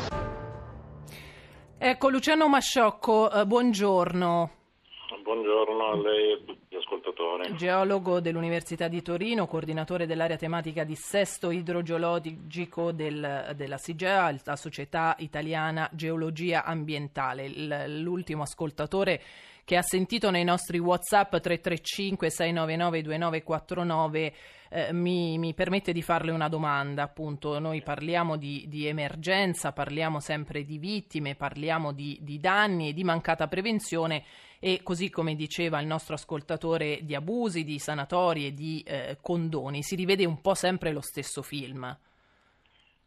Ecco, 1.79 2.09
Luciano 2.09 2.49
Masciocco, 2.49 3.31
eh, 3.31 3.45
buongiorno. 3.45 4.51
Buongiorno 5.23 5.91
a 5.91 5.97
lei 5.97 6.66
ascoltatore. 6.87 7.55
Geologo 7.55 8.21
dell'Università 8.21 8.87
di 8.89 9.03
Torino, 9.03 9.47
coordinatore 9.47 10.07
dell'area 10.07 10.37
tematica 10.37 10.85
dissesto 10.85 11.51
idrogeologico 11.51 12.93
del, 12.93 13.53
della 13.57 13.77
SIGEA, 13.77 14.37
la 14.45 14.57
Società 14.57 15.17
Italiana 15.19 15.91
Geologia 15.93 16.65
Ambientale. 16.65 17.89
l'ultimo 17.89 18.43
ascoltatore 18.43 19.21
che 19.65 19.77
ha 19.77 19.83
sentito 19.83 20.31
nei 20.31 20.45
nostri 20.45 20.79
WhatsApp 20.79 21.31
335 21.31 22.31
699 22.31 23.03
2949 23.03 24.35
eh, 24.69 24.93
mi, 24.93 25.39
mi, 25.39 25.55
permette 25.55 25.93
di 25.93 26.03
farle 26.03 26.31
una 26.31 26.49
domanda. 26.49 27.03
Appunto, 27.03 27.59
noi 27.59 27.83
parliamo 27.83 28.37
di, 28.37 28.67
di 28.69 28.87
emergenza, 28.87 29.73
parliamo 29.73 30.21
sempre 30.21 30.63
di 30.63 30.79
vittime, 30.79 31.35
parliamo 31.35 31.93
di, 31.93 32.19
di 32.23 32.39
danni 32.39 32.91
e 32.91 32.93
di 32.93 33.03
mancata 33.03 33.49
prevenzione 33.49 34.23
e 34.67 34.83
così 34.83 35.11
come 35.11 35.37
diceva 35.37 35.81
il 35.81 35.87
nostro 35.87 36.15
ascoltatore 36.15 36.99
di 37.03 37.15
abusi, 37.15 37.63
di 37.63 37.79
sanatorie, 37.79 38.53
di 38.53 38.83
eh, 38.85 39.17
condoni, 39.23 39.85
si 39.85 39.95
rivede 39.95 40.27
un 40.27 40.41
po' 40.41 40.55
sempre 40.55 40.91
lo 40.91 41.01
stesso 41.01 41.41
film. 41.41 41.97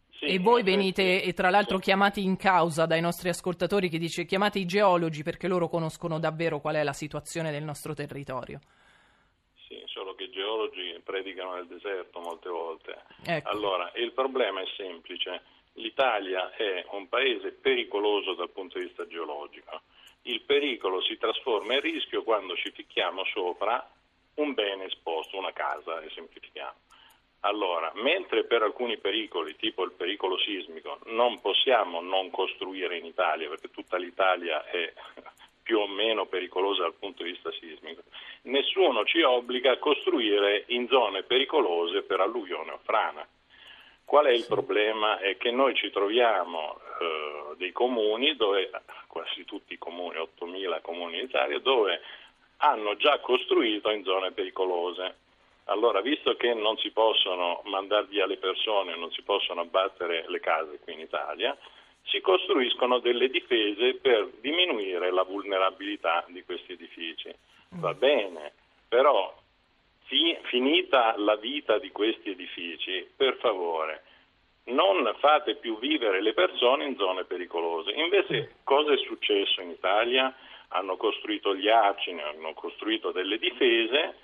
Sì, 0.09 0.23
e 0.23 0.39
voi 0.39 0.63
venite, 0.63 1.21
e 1.21 1.33
tra 1.33 1.49
l'altro, 1.49 1.75
sì. 1.75 1.83
chiamati 1.83 2.23
in 2.23 2.37
causa 2.37 2.85
dai 2.85 3.01
nostri 3.01 3.27
ascoltatori 3.27 3.89
che 3.89 3.97
dice 3.97 4.23
chiamate 4.23 4.57
i 4.59 4.65
geologi 4.65 5.21
perché 5.21 5.49
loro 5.49 5.67
conoscono 5.67 6.17
davvero 6.17 6.61
qual 6.61 6.75
è 6.75 6.83
la 6.83 6.93
situazione 6.93 7.51
del 7.51 7.63
nostro 7.63 7.93
territorio. 7.93 8.61
Sì, 9.67 9.83
solo 9.87 10.15
che 10.15 10.23
i 10.23 10.31
geologi 10.31 10.97
predicano 11.03 11.55
nel 11.55 11.67
deserto 11.67 12.21
molte 12.21 12.47
volte. 12.47 13.01
Ecco. 13.25 13.49
Allora, 13.49 13.91
il 13.95 14.13
problema 14.13 14.61
è 14.61 14.65
semplice. 14.77 15.41
L'Italia 15.73 16.55
è 16.55 16.85
un 16.91 17.09
paese 17.09 17.51
pericoloso 17.51 18.33
dal 18.33 18.49
punto 18.49 18.79
di 18.79 18.85
vista 18.85 19.05
geologico. 19.07 19.81
Il 20.29 20.41
pericolo 20.41 21.01
si 21.01 21.17
trasforma 21.17 21.73
in 21.73 21.81
rischio 21.81 22.21
quando 22.21 22.55
ci 22.55 22.69
ficchiamo 22.69 23.25
sopra 23.25 23.83
un 24.35 24.53
bene 24.53 24.85
esposto, 24.85 25.39
una 25.39 25.51
casa, 25.53 26.01
e 26.01 26.09
semplifichiamo. 26.11 26.77
Allora, 27.41 27.91
mentre 27.95 28.43
per 28.43 28.61
alcuni 28.61 28.99
pericoli, 28.99 29.55
tipo 29.55 29.83
il 29.83 29.93
pericolo 29.93 30.37
sismico, 30.37 30.99
non 31.05 31.41
possiamo 31.41 31.99
non 31.99 32.29
costruire 32.29 32.97
in 32.97 33.05
Italia, 33.05 33.49
perché 33.49 33.71
tutta 33.71 33.97
l'Italia 33.97 34.63
è 34.65 34.93
più 35.63 35.79
o 35.79 35.87
meno 35.87 36.27
pericolosa 36.27 36.83
dal 36.83 36.93
punto 36.93 37.23
di 37.23 37.31
vista 37.31 37.51
sismico, 37.53 38.03
nessuno 38.43 39.05
ci 39.05 39.23
obbliga 39.23 39.71
a 39.71 39.77
costruire 39.79 40.65
in 40.67 40.87
zone 40.89 41.23
pericolose 41.23 42.03
per 42.03 42.19
alluvione 42.19 42.73
o 42.73 42.79
frana. 42.83 43.27
Qual 44.09 44.25
è 44.25 44.31
il 44.31 44.47
problema? 44.47 45.19
È 45.19 45.37
che 45.37 45.51
noi 45.51 45.75
ci 45.75 45.91
troviamo 45.91 46.79
eh, 46.99 47.55
dei 47.57 47.71
comuni, 47.71 48.35
dove, 48.35 48.71
quasi 49.05 49.45
tutti 49.45 49.73
i 49.73 49.77
comuni, 49.77 50.17
8.000 50.17 50.81
comuni 50.81 51.19
in 51.19 51.25
Italia, 51.25 51.59
dove 51.59 52.01
hanno 52.57 52.95
già 52.95 53.19
costruito 53.19 53.91
in 53.91 54.03
zone 54.03 54.31
pericolose 54.31 55.27
allora, 55.65 56.01
visto 56.01 56.35
che 56.35 56.55
non 56.55 56.77
si 56.77 56.89
possono 56.89 57.61
mandare 57.65 58.07
via 58.07 58.25
le 58.25 58.37
persone, 58.37 58.95
non 58.95 59.11
si 59.11 59.21
possono 59.21 59.61
abbattere 59.61 60.25
le 60.27 60.39
case 60.39 60.79
qui 60.79 60.93
in 60.93 61.01
Italia, 61.01 61.55
si 62.05 62.19
costruiscono 62.21 62.97
delle 62.97 63.29
difese 63.29 63.93
per 64.01 64.29
diminuire 64.41 65.11
la 65.11 65.21
vulnerabilità 65.21 66.25
di 66.29 66.43
questi 66.43 66.71
edifici. 66.71 67.31
Va 67.73 67.93
bene, 67.93 68.53
però 68.87 69.31
finita 70.49 71.13
la 71.17 71.35
vita 71.35 71.77
di 71.77 71.91
questi 71.91 72.31
edifici, 72.31 73.07
per 73.15 73.37
favore, 73.37 74.03
non 74.65 75.15
fate 75.19 75.55
più 75.55 75.77
vivere 75.79 76.21
le 76.21 76.33
persone 76.33 76.85
in 76.85 76.97
zone 76.97 77.23
pericolose. 77.23 77.91
Invece 77.91 78.55
cosa 78.63 78.93
è 78.93 78.97
successo 78.97 79.61
in 79.61 79.69
Italia? 79.69 80.35
Hanno 80.69 80.97
costruito 80.97 81.55
gli 81.55 81.69
argini, 81.69 82.21
hanno 82.21 82.53
costruito 82.53 83.11
delle 83.11 83.37
difese 83.37 84.17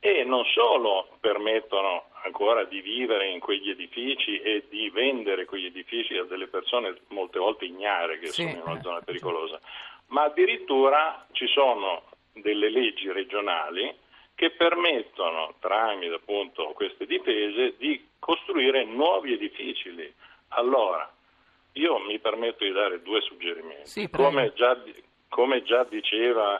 e 0.00 0.24
non 0.24 0.44
solo 0.46 1.08
permettono 1.20 2.06
ancora 2.24 2.64
di 2.64 2.80
vivere 2.80 3.28
in 3.28 3.38
quegli 3.38 3.70
edifici 3.70 4.40
e 4.40 4.64
di 4.68 4.90
vendere 4.90 5.44
quegli 5.44 5.66
edifici 5.66 6.16
a 6.16 6.24
delle 6.24 6.48
persone 6.48 6.96
molte 7.08 7.38
volte 7.38 7.64
ignare 7.64 8.18
che 8.18 8.28
sì, 8.28 8.42
sono 8.42 8.50
in 8.50 8.62
una 8.64 8.78
eh, 8.78 8.82
zona 8.82 9.00
pericolosa, 9.00 9.60
ma 10.08 10.24
addirittura 10.24 11.26
ci 11.32 11.46
sono 11.48 12.04
delle 12.32 12.70
leggi 12.70 13.10
regionali 13.10 13.94
che 14.40 14.52
permettono, 14.52 15.56
tramite 15.60 16.14
appunto 16.14 16.72
queste 16.72 17.04
difese, 17.04 17.74
di 17.76 18.08
costruire 18.18 18.84
nuovi 18.84 19.34
edifici 19.34 19.94
lì. 19.94 20.10
Allora, 20.52 21.12
io 21.72 21.98
mi 21.98 22.18
permetto 22.20 22.64
di 22.64 22.72
dare 22.72 23.02
due 23.02 23.20
suggerimenti. 23.20 23.84
Sì, 23.86 24.08
come, 24.08 24.54
già, 24.54 24.82
come 25.28 25.62
già 25.62 25.84
diceva 25.84 26.58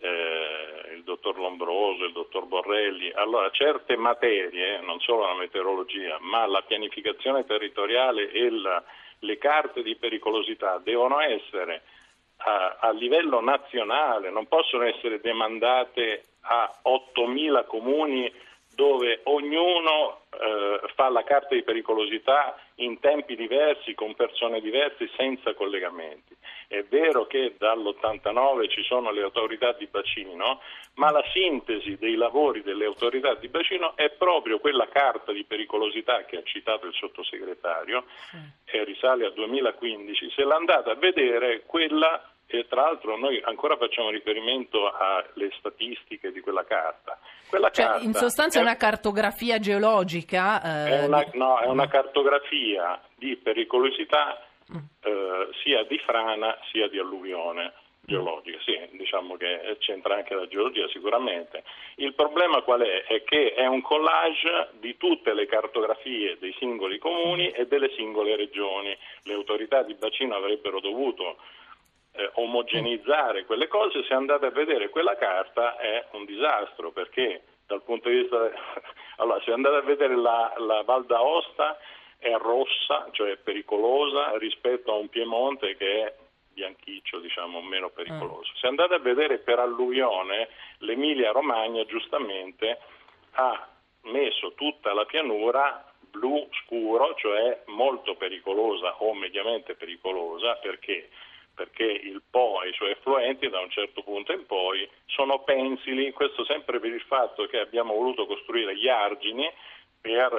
eh, 0.00 0.94
il 0.94 1.02
dottor 1.02 1.38
Lombroso, 1.38 2.06
il 2.06 2.12
dottor 2.12 2.46
Borrelli. 2.46 3.12
Allora, 3.12 3.50
certe 3.50 3.96
materie, 3.96 4.80
non 4.80 4.98
solo 5.00 5.26
la 5.26 5.34
meteorologia, 5.34 6.16
ma 6.20 6.46
la 6.46 6.62
pianificazione 6.62 7.44
territoriale 7.44 8.30
e 8.30 8.48
la, 8.48 8.82
le 9.18 9.36
carte 9.36 9.82
di 9.82 9.94
pericolosità 9.94 10.78
devono 10.78 11.20
essere 11.20 11.82
a, 12.42 12.76
a 12.80 12.90
livello 12.90 13.40
nazionale, 13.40 14.30
non 14.30 14.46
possono 14.46 14.84
essere 14.84 15.20
demandate 15.20 16.24
a 16.42 16.70
8.000 16.84 17.66
comuni 17.66 18.32
dove 18.74 19.20
ognuno 19.24 20.20
eh, 20.30 20.80
fa 20.94 21.10
la 21.10 21.22
carta 21.22 21.54
di 21.54 21.62
pericolosità 21.62 22.56
in 22.80 22.98
tempi 23.00 23.36
diversi, 23.36 23.94
con 23.94 24.14
persone 24.14 24.60
diverse, 24.60 25.10
senza 25.16 25.54
collegamenti. 25.54 26.36
È 26.66 26.82
vero 26.84 27.26
che 27.26 27.54
dall'89 27.58 28.68
ci 28.68 28.82
sono 28.82 29.10
le 29.10 29.22
autorità 29.22 29.72
di 29.72 29.86
bacino, 29.86 30.60
ma 30.94 31.10
la 31.10 31.24
sintesi 31.32 31.96
dei 31.96 32.14
lavori 32.14 32.62
delle 32.62 32.84
autorità 32.84 33.34
di 33.34 33.48
bacino 33.48 33.96
è 33.96 34.10
proprio 34.10 34.58
quella 34.60 34.88
carta 34.88 35.32
di 35.32 35.44
pericolosità 35.44 36.24
che 36.24 36.38
ha 36.38 36.42
citato 36.42 36.86
il 36.86 36.94
sottosegretario, 36.94 38.04
sì. 38.30 38.38
e 38.76 38.84
risale 38.84 39.26
al 39.26 39.34
2015. 39.34 40.30
Se 40.30 40.44
l'andate 40.44 40.90
a 40.90 40.94
vedere, 40.94 41.62
quella 41.66 42.30
e 42.50 42.66
tra 42.68 42.82
l'altro 42.82 43.16
noi 43.16 43.40
ancora 43.44 43.76
facciamo 43.76 44.10
riferimento 44.10 44.90
alle 44.90 45.50
statistiche 45.58 46.32
di 46.32 46.40
quella 46.40 46.64
carta. 46.64 47.18
Quella 47.48 47.70
cioè, 47.70 47.86
carta 47.86 48.04
in 48.04 48.14
sostanza 48.14 48.58
è 48.58 48.62
una 48.62 48.76
cartografia 48.76 49.58
geologica? 49.58 50.60
Eh, 50.62 51.00
è 51.00 51.04
una, 51.06 51.24
no, 51.34 51.58
è 51.60 51.66
una 51.66 51.86
cartografia 51.86 53.00
di 53.14 53.36
pericolosità 53.36 54.44
mm. 54.72 54.76
eh, 55.02 55.48
sia 55.62 55.84
di 55.84 55.98
frana 55.98 56.56
sia 56.72 56.88
di 56.88 56.98
alluvione 56.98 57.72
geologica, 58.10 58.58
sì, 58.64 58.76
diciamo 58.96 59.36
che 59.36 59.76
c'entra 59.78 60.16
anche 60.16 60.34
la 60.34 60.48
geologia 60.48 60.88
sicuramente. 60.88 61.62
Il 61.96 62.14
problema 62.14 62.60
qual 62.62 62.80
è? 62.80 63.04
È 63.04 63.22
che 63.22 63.54
è 63.54 63.66
un 63.66 63.80
collage 63.82 64.70
di 64.80 64.96
tutte 64.96 65.32
le 65.32 65.46
cartografie 65.46 66.36
dei 66.40 66.54
singoli 66.58 66.98
comuni 66.98 67.50
e 67.50 67.66
delle 67.66 67.92
singole 67.94 68.34
regioni. 68.34 68.96
Le 69.22 69.34
autorità 69.34 69.82
di 69.82 69.94
bacino 69.94 70.34
avrebbero 70.34 70.80
dovuto 70.80 71.36
eh, 72.12 72.30
omogenizzare 72.34 73.44
quelle 73.44 73.68
cose, 73.68 74.04
se 74.04 74.14
andate 74.14 74.46
a 74.46 74.50
vedere 74.50 74.88
quella 74.88 75.16
carta 75.16 75.76
è 75.76 76.06
un 76.12 76.24
disastro 76.24 76.90
perché 76.90 77.42
dal 77.66 77.82
punto 77.82 78.08
di 78.08 78.20
vista... 78.20 78.50
allora, 79.16 79.40
se 79.42 79.52
andate 79.52 79.76
a 79.76 79.82
vedere 79.82 80.16
la, 80.16 80.52
la 80.58 80.82
Val 80.82 81.06
d'Aosta 81.06 81.78
è 82.18 82.34
rossa, 82.36 83.08
cioè 83.12 83.36
pericolosa 83.36 84.36
rispetto 84.36 84.92
a 84.92 84.96
un 84.96 85.08
Piemonte 85.08 85.76
che 85.76 86.04
è 86.04 86.14
bianchiccio, 86.52 87.20
diciamo, 87.20 87.62
meno 87.62 87.88
pericoloso. 87.90 88.52
Se 88.56 88.66
andate 88.66 88.94
a 88.94 88.98
vedere 88.98 89.38
per 89.38 89.58
alluvione, 89.58 90.48
l'Emilia 90.78 91.32
Romagna 91.32 91.84
giustamente 91.84 92.78
ha 93.32 93.68
messo 94.02 94.52
tutta 94.54 94.92
la 94.92 95.04
pianura 95.04 95.84
blu 96.10 96.48
scuro, 96.64 97.14
cioè 97.14 97.62
molto 97.66 98.16
pericolosa 98.16 98.96
o 99.02 99.14
mediamente 99.14 99.74
pericolosa, 99.74 100.56
perché 100.56 101.08
perché 101.60 101.84
il 101.84 102.22
Po 102.30 102.62
e 102.62 102.70
i 102.70 102.72
suoi 102.72 102.92
effluenti 102.92 103.50
da 103.50 103.60
un 103.60 103.68
certo 103.68 104.02
punto 104.02 104.32
in 104.32 104.46
poi 104.46 104.88
sono 105.04 105.40
pensili, 105.40 106.10
questo 106.12 106.42
sempre 106.46 106.80
per 106.80 106.90
il 106.90 107.02
fatto 107.02 107.44
che 107.44 107.58
abbiamo 107.60 107.92
voluto 107.92 108.24
costruire 108.24 108.74
gli 108.74 108.88
argini 108.88 109.46
per 110.00 110.32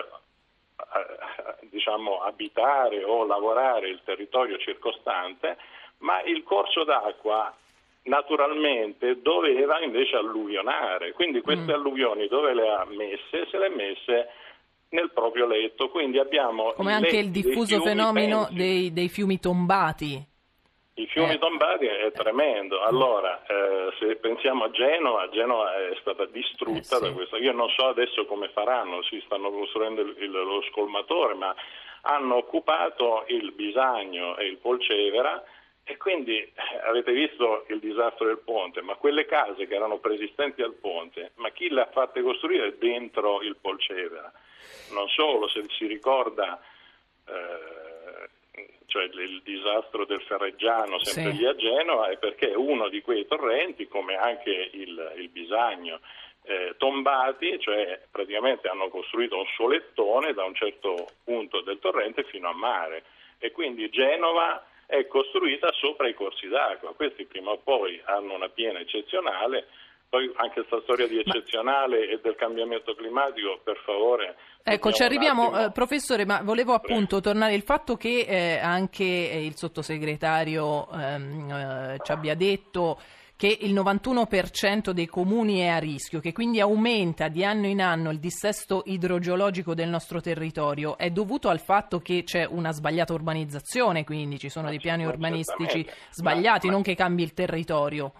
eh, 0.77 1.67
diciamo, 1.69 2.21
abitare 2.23 3.03
o 3.03 3.23
lavorare 3.23 3.89
il 3.89 4.01
territorio 4.03 4.57
circostante, 4.57 5.57
ma 5.99 6.23
il 6.23 6.41
corso 6.41 6.83
d'acqua 6.83 7.55
naturalmente 8.05 9.21
doveva 9.21 9.79
invece 9.79 10.15
alluvionare, 10.15 11.11
quindi 11.11 11.41
queste 11.41 11.71
mm. 11.71 11.75
alluvioni 11.75 12.27
dove 12.27 12.55
le 12.55 12.67
ha 12.67 12.83
messe? 12.85 13.45
Se 13.47 13.59
le 13.59 13.67
ha 13.67 13.75
messe 13.75 14.29
nel 14.89 15.11
proprio 15.11 15.45
letto, 15.45 15.89
quindi 15.89 16.17
abbiamo... 16.17 16.73
Come 16.73 16.93
anche 16.93 17.17
il 17.17 17.29
diffuso 17.29 17.79
fenomeno 17.79 18.47
dei, 18.49 18.91
dei 18.91 19.07
fiumi 19.07 19.39
tombati 19.39 20.29
i 21.01 21.07
fiumi 21.07 21.33
eh. 21.33 21.39
tombati 21.39 21.85
è 21.85 22.11
tremendo. 22.11 22.81
Allora, 22.81 23.43
eh, 23.45 23.93
se 23.99 24.15
pensiamo 24.17 24.65
a 24.65 24.71
Genova, 24.71 25.29
Genova 25.29 25.75
è 25.75 25.95
stata 25.99 26.25
distrutta 26.25 26.79
eh, 26.79 26.83
sì. 26.83 27.01
da 27.01 27.11
questo. 27.11 27.37
Io 27.37 27.51
non 27.51 27.69
so 27.69 27.87
adesso 27.87 28.25
come 28.25 28.49
faranno, 28.49 29.01
si 29.03 29.21
stanno 29.25 29.51
costruendo 29.51 30.01
il, 30.01 30.15
il, 30.19 30.31
lo 30.31 30.61
scolmatore, 30.69 31.33
ma 31.33 31.55
hanno 32.03 32.35
occupato 32.35 33.25
il 33.27 33.51
Bisagno 33.51 34.37
e 34.37 34.45
il 34.45 34.57
Polcevera 34.57 35.43
E 35.83 35.97
quindi 35.97 36.37
eh, 36.37 36.53
avete 36.85 37.11
visto 37.11 37.65
il 37.69 37.79
disastro 37.79 38.27
del 38.27 38.39
ponte, 38.39 38.81
ma 38.81 38.95
quelle 38.95 39.25
case 39.25 39.67
che 39.67 39.75
erano 39.75 39.97
preesistenti 39.97 40.61
al 40.61 40.75
ponte, 40.75 41.31
ma 41.35 41.49
chi 41.49 41.69
le 41.69 41.81
ha 41.81 41.89
fatte 41.91 42.21
costruire 42.21 42.77
dentro 42.77 43.41
il 43.41 43.57
Polcevera? 43.59 44.31
Non 44.91 45.07
solo, 45.09 45.47
se 45.47 45.65
si 45.69 45.87
ricorda 45.87 46.61
eh, 47.27 47.80
cioè 48.85 49.03
il 49.03 49.41
disastro 49.43 50.05
del 50.05 50.21
Ferreggiano 50.21 50.99
sempre 50.99 51.31
sì. 51.31 51.37
lì 51.37 51.45
a 51.45 51.55
Genova, 51.55 52.09
è 52.09 52.17
perché 52.17 52.47
uno 52.47 52.89
di 52.89 53.01
quei 53.01 53.25
torrenti, 53.25 53.87
come 53.87 54.15
anche 54.15 54.69
il, 54.73 55.13
il 55.17 55.29
Bisagno, 55.29 55.99
eh, 56.43 56.75
tombati, 56.77 57.59
cioè 57.59 58.01
praticamente 58.11 58.67
hanno 58.67 58.89
costruito 58.89 59.37
un 59.37 59.45
solettone 59.55 60.33
da 60.33 60.43
un 60.43 60.55
certo 60.55 61.07
punto 61.23 61.61
del 61.61 61.79
torrente 61.79 62.23
fino 62.23 62.49
a 62.49 62.53
mare 62.53 63.03
e 63.37 63.51
quindi 63.51 63.89
Genova 63.89 64.65
è 64.85 65.07
costruita 65.07 65.71
sopra 65.71 66.07
i 66.07 66.13
corsi 66.13 66.47
d'acqua. 66.47 66.93
Questi 66.93 67.25
prima 67.25 67.51
o 67.51 67.57
poi 67.57 68.01
hanno 68.05 68.33
una 68.33 68.49
piena 68.49 68.79
eccezionale, 68.79 69.67
poi 70.11 70.29
anche 70.35 70.65
questa 70.65 70.81
storia 70.83 71.07
di 71.07 71.19
eccezionale 71.19 72.05
ma... 72.05 72.11
e 72.11 72.19
del 72.21 72.35
cambiamento 72.35 72.93
climatico, 72.95 73.61
per 73.63 73.77
favore. 73.85 74.35
Ecco, 74.61 74.91
ci 74.91 75.03
arriviamo, 75.03 75.57
eh, 75.57 75.71
professore, 75.71 76.25
ma 76.25 76.41
volevo 76.43 76.73
appunto 76.73 77.21
Prego. 77.21 77.21
tornare 77.21 77.53
il 77.53 77.61
fatto 77.61 77.95
che 77.95 78.25
eh, 78.27 78.57
anche 78.57 79.05
il 79.05 79.55
sottosegretario 79.55 80.89
ehm, 80.91 81.49
eh, 81.49 81.97
ci 82.03 82.11
abbia 82.11 82.35
detto 82.35 82.99
che 83.37 83.57
il 83.61 83.73
91% 83.73 84.89
dei 84.89 85.07
comuni 85.07 85.59
è 85.59 85.67
a 85.67 85.79
rischio, 85.79 86.19
che 86.19 86.33
quindi 86.33 86.59
aumenta 86.59 87.29
di 87.29 87.45
anno 87.45 87.67
in 87.67 87.81
anno 87.81 88.11
il 88.11 88.19
dissesto 88.19 88.83
idrogeologico 88.85 89.73
del 89.73 89.87
nostro 89.87 90.19
territorio, 90.19 90.97
è 90.97 91.09
dovuto 91.09 91.47
al 91.47 91.61
fatto 91.61 92.01
che 92.01 92.23
c'è 92.23 92.45
una 92.45 92.73
sbagliata 92.73 93.13
urbanizzazione, 93.13 94.03
quindi 94.03 94.37
ci 94.37 94.49
sono 94.49 94.67
dei 94.67 94.79
piani 94.79 95.05
urbanistici 95.05 95.87
sbagliati, 96.11 96.67
ma, 96.67 96.73
ma... 96.73 96.77
non 96.77 96.83
che 96.83 96.95
cambi 96.95 97.23
il 97.23 97.33
territorio. 97.33 98.11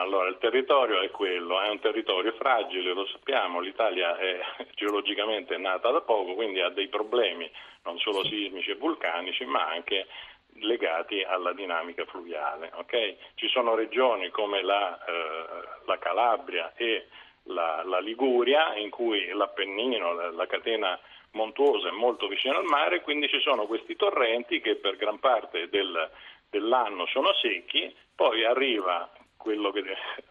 Allora, 0.00 0.30
il 0.30 0.38
territorio 0.38 1.02
è 1.02 1.10
quello, 1.10 1.60
è 1.60 1.68
un 1.68 1.78
territorio 1.78 2.32
fragile, 2.32 2.94
lo 2.94 3.04
sappiamo, 3.06 3.60
l'Italia 3.60 4.16
è 4.16 4.40
geologicamente 4.74 5.58
nata 5.58 5.90
da 5.90 6.00
poco, 6.00 6.32
quindi 6.32 6.60
ha 6.60 6.70
dei 6.70 6.88
problemi 6.88 7.50
non 7.84 7.98
solo 7.98 8.24
sismici 8.24 8.70
e 8.70 8.76
vulcanici, 8.76 9.44
ma 9.44 9.68
anche 9.68 10.06
legati 10.54 11.22
alla 11.22 11.52
dinamica 11.52 12.06
fluviale. 12.06 12.70
Okay? 12.76 13.18
Ci 13.34 13.48
sono 13.48 13.74
regioni 13.74 14.30
come 14.30 14.62
la, 14.62 14.98
eh, 15.04 15.44
la 15.84 15.98
Calabria 15.98 16.72
e 16.76 17.08
la, 17.44 17.82
la, 17.84 18.00
Liguria 18.00 18.74
in 18.76 18.88
cui 18.88 19.28
l'Appennino, 19.28 20.14
la, 20.14 20.30
la 20.30 20.46
catena 20.46 20.98
montuosa 21.32 21.88
è 21.88 21.92
molto 21.92 22.26
vicino 22.26 22.56
al 22.56 22.64
mare, 22.64 23.02
quindi 23.02 23.28
ci 23.28 23.40
sono 23.40 23.66
questi 23.66 23.96
torrenti 23.96 24.62
che 24.62 24.76
per 24.76 24.96
gran 24.96 25.18
parte 25.18 25.68
del, 25.68 26.10
dell'anno 26.48 27.04
sono 27.06 27.34
secchi, 27.34 27.94
poi 28.14 28.46
arriva 28.46 29.10
quello 29.40 29.70
che 29.70 29.82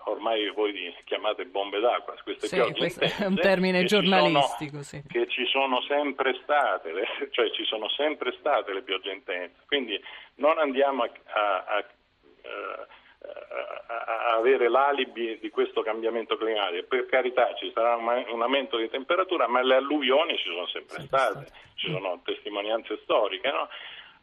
ormai 0.06 0.52
voi 0.52 0.96
chiamate 1.04 1.46
bombe 1.46 1.80
d'acqua, 1.80 2.14
queste 2.22 2.46
sì, 2.48 2.56
piogge 2.56 2.78
questo 2.78 3.04
intense, 3.04 3.24
è 3.24 3.28
un 3.28 3.36
termine 3.36 3.84
giornalistico, 3.84 4.84
ci 4.84 4.84
sono, 4.84 4.84
sì. 4.84 5.04
che 5.08 5.28
ci 5.28 5.46
sono 5.48 5.82
sempre 5.82 6.40
state, 6.44 6.94
le, 6.94 7.08
cioè 7.32 7.50
ci 7.50 7.66
sono 7.66 7.90
sempre 7.90 8.36
state 8.40 8.72
le 8.72 8.84
piogge 8.84 9.12
intense, 9.12 9.64
quindi 9.66 10.00
non 10.36 10.60
andiamo 10.60 11.04
a, 11.04 11.10
a, 11.34 11.76
a, 11.76 11.86
a 13.88 14.36
avere 14.36 14.70
l'alibi 14.70 15.40
di 15.40 15.50
questo 15.50 15.82
cambiamento 15.82 16.38
climatico, 16.38 16.86
per 16.88 17.08
carità 17.08 17.52
ci 17.56 17.72
sarà 17.74 17.96
un, 17.96 18.26
un 18.28 18.42
aumento 18.44 18.78
di 18.78 18.92
temperatura, 18.92 19.48
ma 19.48 19.64
le 19.64 19.76
alluvioni 19.76 20.38
ci 20.38 20.50
sono 20.50 20.68
sempre 20.68 21.02
state, 21.06 21.48
ci 21.74 21.90
sono 21.90 22.22
testimonianze 22.24 23.00
storiche, 23.02 23.50
no? 23.50 23.68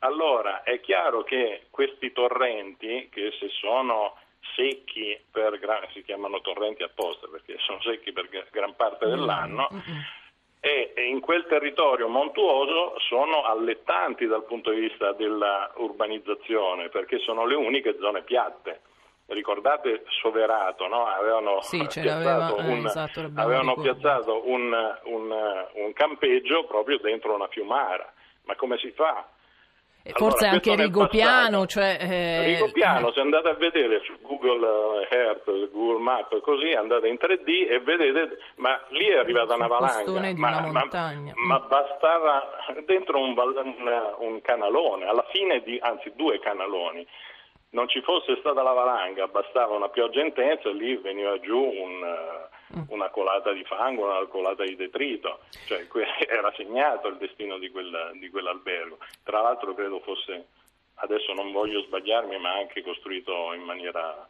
Allora 0.00 0.62
è 0.62 0.78
chiaro 0.80 1.24
che 1.24 1.62
questi 1.70 2.12
torrenti, 2.12 3.08
che 3.10 3.32
se 3.40 3.48
sono 3.48 4.14
secchi 4.54 5.18
per 5.30 5.58
gran, 5.58 5.86
si 5.92 6.02
chiamano 6.02 6.40
torrenti 6.40 6.82
apposta 6.82 7.26
perché 7.28 7.56
sono 7.58 7.80
secchi 7.82 8.12
per 8.12 8.28
gran 8.50 8.74
parte 8.74 9.06
dell'anno 9.06 9.68
mm-hmm. 9.72 9.98
e, 10.60 10.92
e 10.94 11.06
in 11.08 11.20
quel 11.20 11.46
territorio 11.46 12.08
montuoso 12.08 12.94
sono 13.08 13.42
allettanti 13.44 14.26
dal 14.26 14.44
punto 14.44 14.70
di 14.70 14.80
vista 14.80 15.12
dell'urbanizzazione 15.12 16.88
perché 16.88 17.18
sono 17.18 17.46
le 17.46 17.54
uniche 17.54 17.96
zone 17.98 18.22
piatte. 18.22 18.80
Ricordate 19.28 20.04
Soverato, 20.20 20.86
no? 20.86 21.04
avevano 21.06 21.60
sì, 21.60 21.78
piazzato, 21.78 22.54
aveva, 22.54 22.70
un, 22.70 22.84
eh, 22.84 22.86
esatto, 22.86 23.30
avevano 23.34 23.74
piazzato 23.74 24.48
un, 24.48 24.72
un, 25.04 25.66
un 25.72 25.92
campeggio 25.94 26.64
proprio 26.64 26.98
dentro 26.98 27.34
una 27.34 27.48
fiumara. 27.48 28.12
Ma 28.44 28.54
come 28.54 28.78
si 28.78 28.92
fa? 28.92 29.26
Forse 30.12 30.44
allora, 30.44 30.50
anche 30.52 30.74
Rigopiano. 30.74 31.66
Cioè, 31.66 31.98
eh... 32.00 32.44
Rigopiano, 32.44 33.10
se 33.12 33.20
andate 33.20 33.48
a 33.48 33.54
vedere 33.54 34.00
su 34.04 34.14
Google 34.20 35.06
Earth, 35.10 35.70
Google 35.70 36.02
Map, 36.02 36.40
così 36.40 36.72
andate 36.72 37.08
in 37.08 37.16
3D 37.20 37.70
e 37.70 37.80
vedete, 37.80 38.38
ma 38.56 38.80
lì 38.90 39.06
è 39.06 39.18
arrivata 39.18 39.54
una 39.54 39.66
valanga. 39.66 40.34
Ma, 40.34 40.60
ma, 40.60 40.88
ma, 41.34 41.58
bastava 41.60 42.48
dentro 42.84 43.18
un, 43.18 43.34
un, 43.36 44.12
un, 44.18 44.40
canalone, 44.42 45.06
alla 45.06 45.26
fine 45.30 45.62
di, 45.62 45.78
anzi 45.80 46.12
due 46.14 46.38
canaloni. 46.38 47.06
Non 47.70 47.88
ci 47.88 48.00
fosse 48.00 48.36
stata 48.38 48.62
la 48.62 48.72
valanga, 48.72 49.26
bastava 49.26 49.74
una 49.74 49.88
pioggia 49.88 50.22
intensa 50.22 50.68
e 50.68 50.72
lì 50.72 50.96
veniva 50.96 51.38
giù 51.40 51.58
un 51.58 52.00
Mm. 52.00 52.55
Una 52.88 53.08
colata 53.10 53.52
di 53.52 53.64
fango, 53.64 54.04
una 54.04 54.26
colata 54.26 54.64
di 54.64 54.76
detrito, 54.76 55.40
cioè 55.66 55.86
era 56.28 56.52
segnato 56.56 57.08
il 57.08 57.16
destino 57.16 57.58
di, 57.58 57.70
quel, 57.70 58.12
di 58.18 58.30
quell'albergo. 58.30 58.98
Tra 59.22 59.40
l'altro 59.40 59.74
credo 59.74 60.00
fosse, 60.00 60.46
adesso 60.94 61.32
non 61.32 61.52
voglio 61.52 61.82
sbagliarmi, 61.82 62.38
ma 62.38 62.54
anche 62.54 62.82
costruito 62.82 63.52
in 63.52 63.62
maniera 63.62 64.28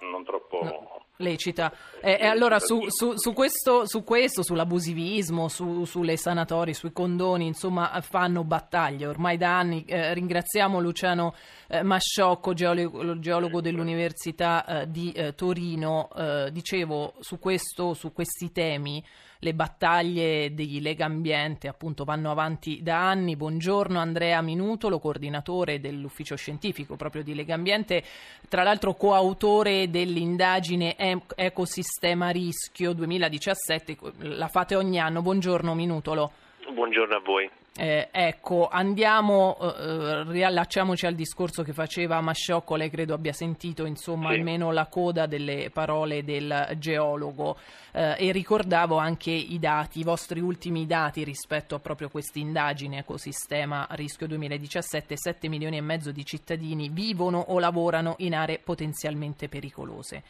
non 0.00 0.24
troppo 0.24 0.62
no, 0.62 1.04
lecita. 1.18 1.72
E, 2.00 2.18
e 2.20 2.26
allora 2.26 2.58
su, 2.58 2.86
su, 2.88 3.12
su, 3.16 3.32
questo, 3.32 3.86
su, 3.86 4.02
questo, 4.02 4.42
sull'abusivismo, 4.42 5.48
su, 5.48 5.84
sulle 5.84 6.16
sanatorie, 6.16 6.74
sui 6.74 6.92
condoni, 6.92 7.46
insomma, 7.46 8.00
fanno 8.00 8.44
battaglie 8.44 9.06
ormai 9.06 9.36
da 9.36 9.58
anni. 9.58 9.84
Eh, 9.84 10.12
ringraziamo 10.14 10.80
Luciano 10.80 11.34
eh, 11.68 11.82
Masciocco, 11.82 12.52
geologo, 12.52 13.18
geologo 13.18 13.60
dell'Università 13.60 14.64
eh, 14.82 14.90
di 14.90 15.12
eh, 15.12 15.34
Torino. 15.34 16.10
Eh, 16.16 16.50
dicevo, 16.52 17.14
su, 17.20 17.38
questo, 17.38 17.94
su 17.94 18.12
questi 18.12 18.50
temi 18.50 19.04
le 19.40 19.54
battaglie 19.54 20.54
di 20.54 20.80
Lega 20.80 21.04
Ambiente 21.04 21.68
appunto 21.68 22.04
vanno 22.04 22.30
avanti 22.30 22.82
da 22.82 23.08
anni. 23.08 23.36
Buongiorno 23.36 23.98
Andrea 23.98 24.40
Minutolo, 24.40 24.98
coordinatore 24.98 25.80
dell'ufficio 25.80 26.36
scientifico 26.36 26.96
proprio 26.96 27.22
di 27.22 27.34
Lega 27.34 27.54
Ambiente, 27.54 28.02
tra 28.48 28.62
l'altro 28.62 28.94
coautore 28.94 29.90
dell'indagine 29.90 30.96
Ecosistema 31.34 32.30
Rischio 32.30 32.92
2017, 32.92 33.96
la 34.18 34.48
fate 34.48 34.74
ogni 34.74 34.98
anno. 34.98 35.22
Buongiorno 35.22 35.74
Minutolo. 35.74 36.30
Buongiorno 36.72 37.16
a 37.16 37.20
voi. 37.24 37.50
Eh, 37.78 38.08
ecco, 38.10 38.68
andiamo, 38.70 39.58
eh, 39.60 39.66
eh, 39.66 40.24
riallacciamoci 40.24 41.04
al 41.04 41.14
discorso 41.14 41.62
che 41.62 41.74
faceva 41.74 42.18
Masciocco, 42.22 42.74
lei 42.74 42.88
credo 42.88 43.12
abbia 43.12 43.34
sentito 43.34 43.84
insomma 43.84 44.30
sì. 44.30 44.36
almeno 44.36 44.72
la 44.72 44.86
coda 44.86 45.26
delle 45.26 45.68
parole 45.70 46.24
del 46.24 46.70
geologo 46.78 47.58
eh, 47.92 48.16
e 48.16 48.32
ricordavo 48.32 48.96
anche 48.96 49.30
i 49.30 49.58
dati, 49.58 50.00
i 50.00 50.04
vostri 50.04 50.40
ultimi 50.40 50.86
dati 50.86 51.22
rispetto 51.22 51.74
a 51.74 51.78
proprio 51.78 52.08
questa 52.08 52.38
indagine 52.38 52.98
ecosistema 52.98 53.86
rischio 53.90 54.26
2017, 54.26 55.14
7 55.14 55.48
milioni 55.48 55.76
e 55.76 55.82
mezzo 55.82 56.12
di 56.12 56.24
cittadini 56.24 56.88
vivono 56.88 57.40
o 57.48 57.58
lavorano 57.58 58.14
in 58.20 58.34
aree 58.34 58.58
potenzialmente 58.58 59.48
pericolose. 59.48 60.22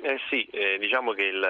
Eh 0.00 0.18
sì, 0.30 0.44
eh, 0.52 0.78
diciamo 0.78 1.10
che 1.10 1.24
il 1.24 1.44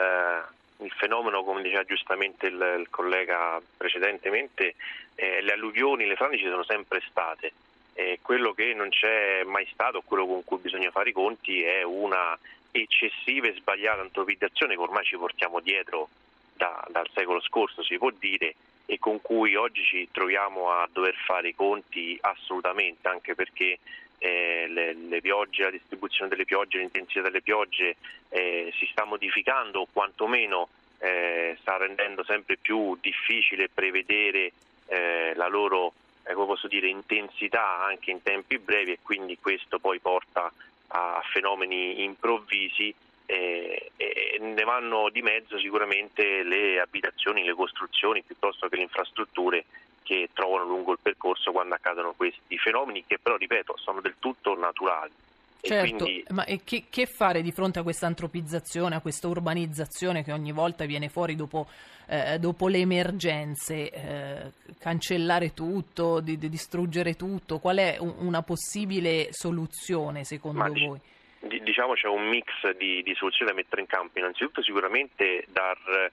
il 0.80 0.92
fenomeno, 0.92 1.42
come 1.42 1.62
diceva 1.62 1.84
giustamente 1.84 2.46
il, 2.46 2.76
il 2.78 2.88
collega 2.90 3.60
precedentemente, 3.76 4.74
eh, 5.14 5.40
le 5.42 5.52
alluvioni, 5.52 6.06
le 6.06 6.16
frane 6.16 6.38
ci 6.38 6.44
sono 6.44 6.64
sempre 6.64 7.02
state. 7.08 7.52
Eh, 7.94 8.20
quello 8.22 8.52
che 8.52 8.74
non 8.74 8.88
c'è 8.90 9.42
mai 9.44 9.66
stato, 9.72 10.02
quello 10.02 10.26
con 10.26 10.44
cui 10.44 10.58
bisogna 10.58 10.90
fare 10.90 11.10
i 11.10 11.12
conti, 11.12 11.62
è 11.62 11.82
una 11.82 12.38
eccessiva 12.70 13.48
e 13.48 13.54
sbagliata 13.54 14.02
antropizzazione 14.02 14.74
che 14.74 14.80
ormai 14.80 15.04
ci 15.04 15.16
portiamo 15.16 15.60
dietro 15.60 16.08
da, 16.54 16.84
dal 16.90 17.08
secolo 17.12 17.40
scorso, 17.40 17.82
si 17.82 17.98
può 17.98 18.10
dire, 18.10 18.54
e 18.86 18.98
con 18.98 19.20
cui 19.20 19.54
oggi 19.54 19.82
ci 19.82 20.08
troviamo 20.12 20.70
a 20.70 20.88
dover 20.90 21.14
fare 21.14 21.48
i 21.48 21.54
conti 21.54 22.16
assolutamente, 22.20 23.08
anche 23.08 23.34
perché 23.34 23.78
eh, 24.18 24.66
le, 24.68 24.94
le, 24.94 25.20
piogge, 25.20 25.64
la 25.64 25.70
distribuzione 25.70 26.28
delle 26.28 26.44
piogge, 26.44 26.78
l'intensità 26.78 27.22
delle 27.22 27.42
piogge 27.42 27.96
eh, 28.28 28.72
si 28.78 28.86
sta 28.90 29.04
modificando 29.04 29.80
o 29.80 29.88
quantomeno 29.92 30.68
eh, 30.98 31.56
sta 31.60 31.76
rendendo 31.76 32.24
sempre 32.24 32.56
più 32.56 32.96
difficile 33.00 33.68
prevedere 33.68 34.52
eh, 34.86 35.32
la 35.34 35.48
loro 35.48 35.92
eh, 36.24 36.68
dire, 36.68 36.88
intensità 36.88 37.84
anche 37.84 38.10
in 38.10 38.22
tempi 38.22 38.58
brevi 38.58 38.92
e 38.92 38.98
quindi 39.02 39.38
questo 39.38 39.78
poi 39.78 39.98
porta 40.00 40.52
a 40.88 41.22
fenomeni 41.32 42.02
improvvisi 42.02 42.94
eh, 43.30 43.90
e 43.96 44.38
ne 44.40 44.64
vanno 44.64 45.10
di 45.10 45.20
mezzo 45.20 45.58
sicuramente 45.58 46.42
le 46.42 46.80
abitazioni, 46.80 47.44
le 47.44 47.52
costruzioni 47.52 48.22
piuttosto 48.22 48.68
che 48.68 48.76
le 48.76 48.82
infrastrutture 48.82 49.66
che 50.02 50.30
trovano 50.32 50.64
lungo 50.64 50.92
il 50.92 50.98
percorso 51.02 51.52
quando 51.52 51.74
accadono 51.74 52.14
questi 52.16 52.56
fenomeni 52.56 53.04
che 53.06 53.18
però, 53.18 53.36
ripeto, 53.36 53.76
sono 53.76 54.00
del 54.00 54.14
tutto 54.18 54.58
naturali. 54.58 55.12
Certo, 55.60 56.04
quindi... 56.04 56.24
ma 56.30 56.44
che, 56.64 56.84
che, 56.88 57.04
fare 57.04 57.42
di 57.42 57.52
fronte 57.52 57.80
a 57.80 57.82
questa 57.82 58.06
antropizzazione, 58.06 58.94
a 58.94 59.00
questa 59.00 59.28
urbanizzazione 59.28 60.24
che 60.24 60.32
ogni 60.32 60.52
volta 60.52 60.86
viene 60.86 61.10
fuori 61.10 61.34
dopo, 61.34 61.66
eh, 62.06 62.38
dopo 62.38 62.68
le 62.68 62.78
emergenze? 62.78 63.90
Eh, 63.90 64.52
cancellare 64.78 65.52
tutto, 65.52 66.20
di, 66.20 66.38
di 66.38 66.48
distruggere 66.48 67.14
tutto? 67.14 67.58
Qual 67.58 67.76
è 67.76 67.98
un, 68.00 68.14
una 68.20 68.40
possibile 68.40 69.28
soluzione 69.32 70.24
secondo 70.24 70.60
ma 70.60 70.68
voi? 70.68 71.00
Diciamo 71.40 71.94
c'è 71.94 72.08
un 72.08 72.26
mix 72.26 72.70
di, 72.76 73.02
di 73.02 73.14
soluzioni 73.14 73.50
da 73.50 73.56
mettere 73.56 73.80
in 73.80 73.86
campo. 73.86 74.18
Innanzitutto 74.18 74.62
sicuramente 74.62 75.44
dar 75.48 76.10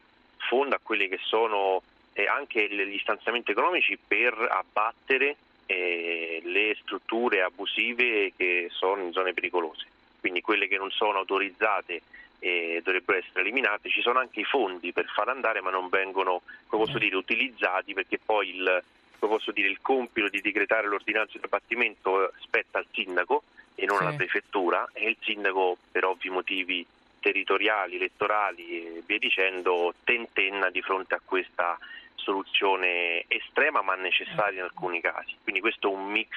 fondo 0.47 0.75
a 0.75 0.79
quelli 0.81 1.07
che 1.07 1.19
sono 1.21 1.81
eh, 2.13 2.27
anche 2.27 2.67
gli 2.69 2.99
stanziamenti 2.99 3.51
economici 3.51 3.97
per 3.97 4.33
abbattere 4.49 5.35
eh, 5.65 6.41
le 6.43 6.75
strutture 6.81 7.41
abusive 7.41 8.33
che 8.35 8.69
sono 8.71 9.01
in 9.01 9.11
zone 9.11 9.33
pericolose, 9.33 9.85
quindi 10.19 10.41
quelle 10.41 10.67
che 10.67 10.77
non 10.77 10.91
sono 10.91 11.17
autorizzate 11.19 12.01
eh, 12.39 12.81
dovrebbero 12.83 13.17
essere 13.17 13.41
eliminate, 13.41 13.89
ci 13.89 14.01
sono 14.01 14.19
anche 14.19 14.41
i 14.41 14.45
fondi 14.45 14.93
per 14.93 15.05
far 15.13 15.29
andare 15.29 15.61
ma 15.61 15.71
non 15.71 15.89
vengono, 15.89 16.41
come 16.67 16.85
posso 16.85 16.99
dire, 16.99 17.15
utilizzati 17.15 17.93
perché 17.93 18.19
poi 18.23 18.55
il, 18.55 18.83
posso 19.19 19.51
dire, 19.51 19.67
il 19.67 19.81
compito 19.81 20.29
di 20.29 20.41
decretare 20.41 20.87
l'ordinanza 20.87 21.37
di 21.37 21.43
abbattimento 21.43 22.31
spetta 22.39 22.79
al 22.79 22.87
sindaco 22.91 23.43
e 23.75 23.85
non 23.85 23.97
sì. 23.97 24.03
alla 24.03 24.15
prefettura 24.15 24.89
e 24.93 25.09
il 25.09 25.17
sindaco 25.21 25.77
per 25.91 26.05
ovvi 26.05 26.29
motivi 26.29 26.85
territoriali, 27.19 27.95
elettorali 27.95 28.69
e 28.69 29.03
via 29.05 29.17
dicendo 29.17 29.93
tentenna 30.03 30.69
di 30.69 30.81
fronte 30.81 31.15
a 31.15 31.21
questa 31.23 31.77
soluzione 32.13 33.25
estrema 33.27 33.81
ma 33.81 33.95
necessaria 33.95 34.59
in 34.59 34.65
alcuni 34.65 35.01
casi. 35.01 35.35
Quindi 35.41 35.61
questo 35.61 35.89
è 35.89 35.93
un 35.93 36.07
mix, 36.11 36.29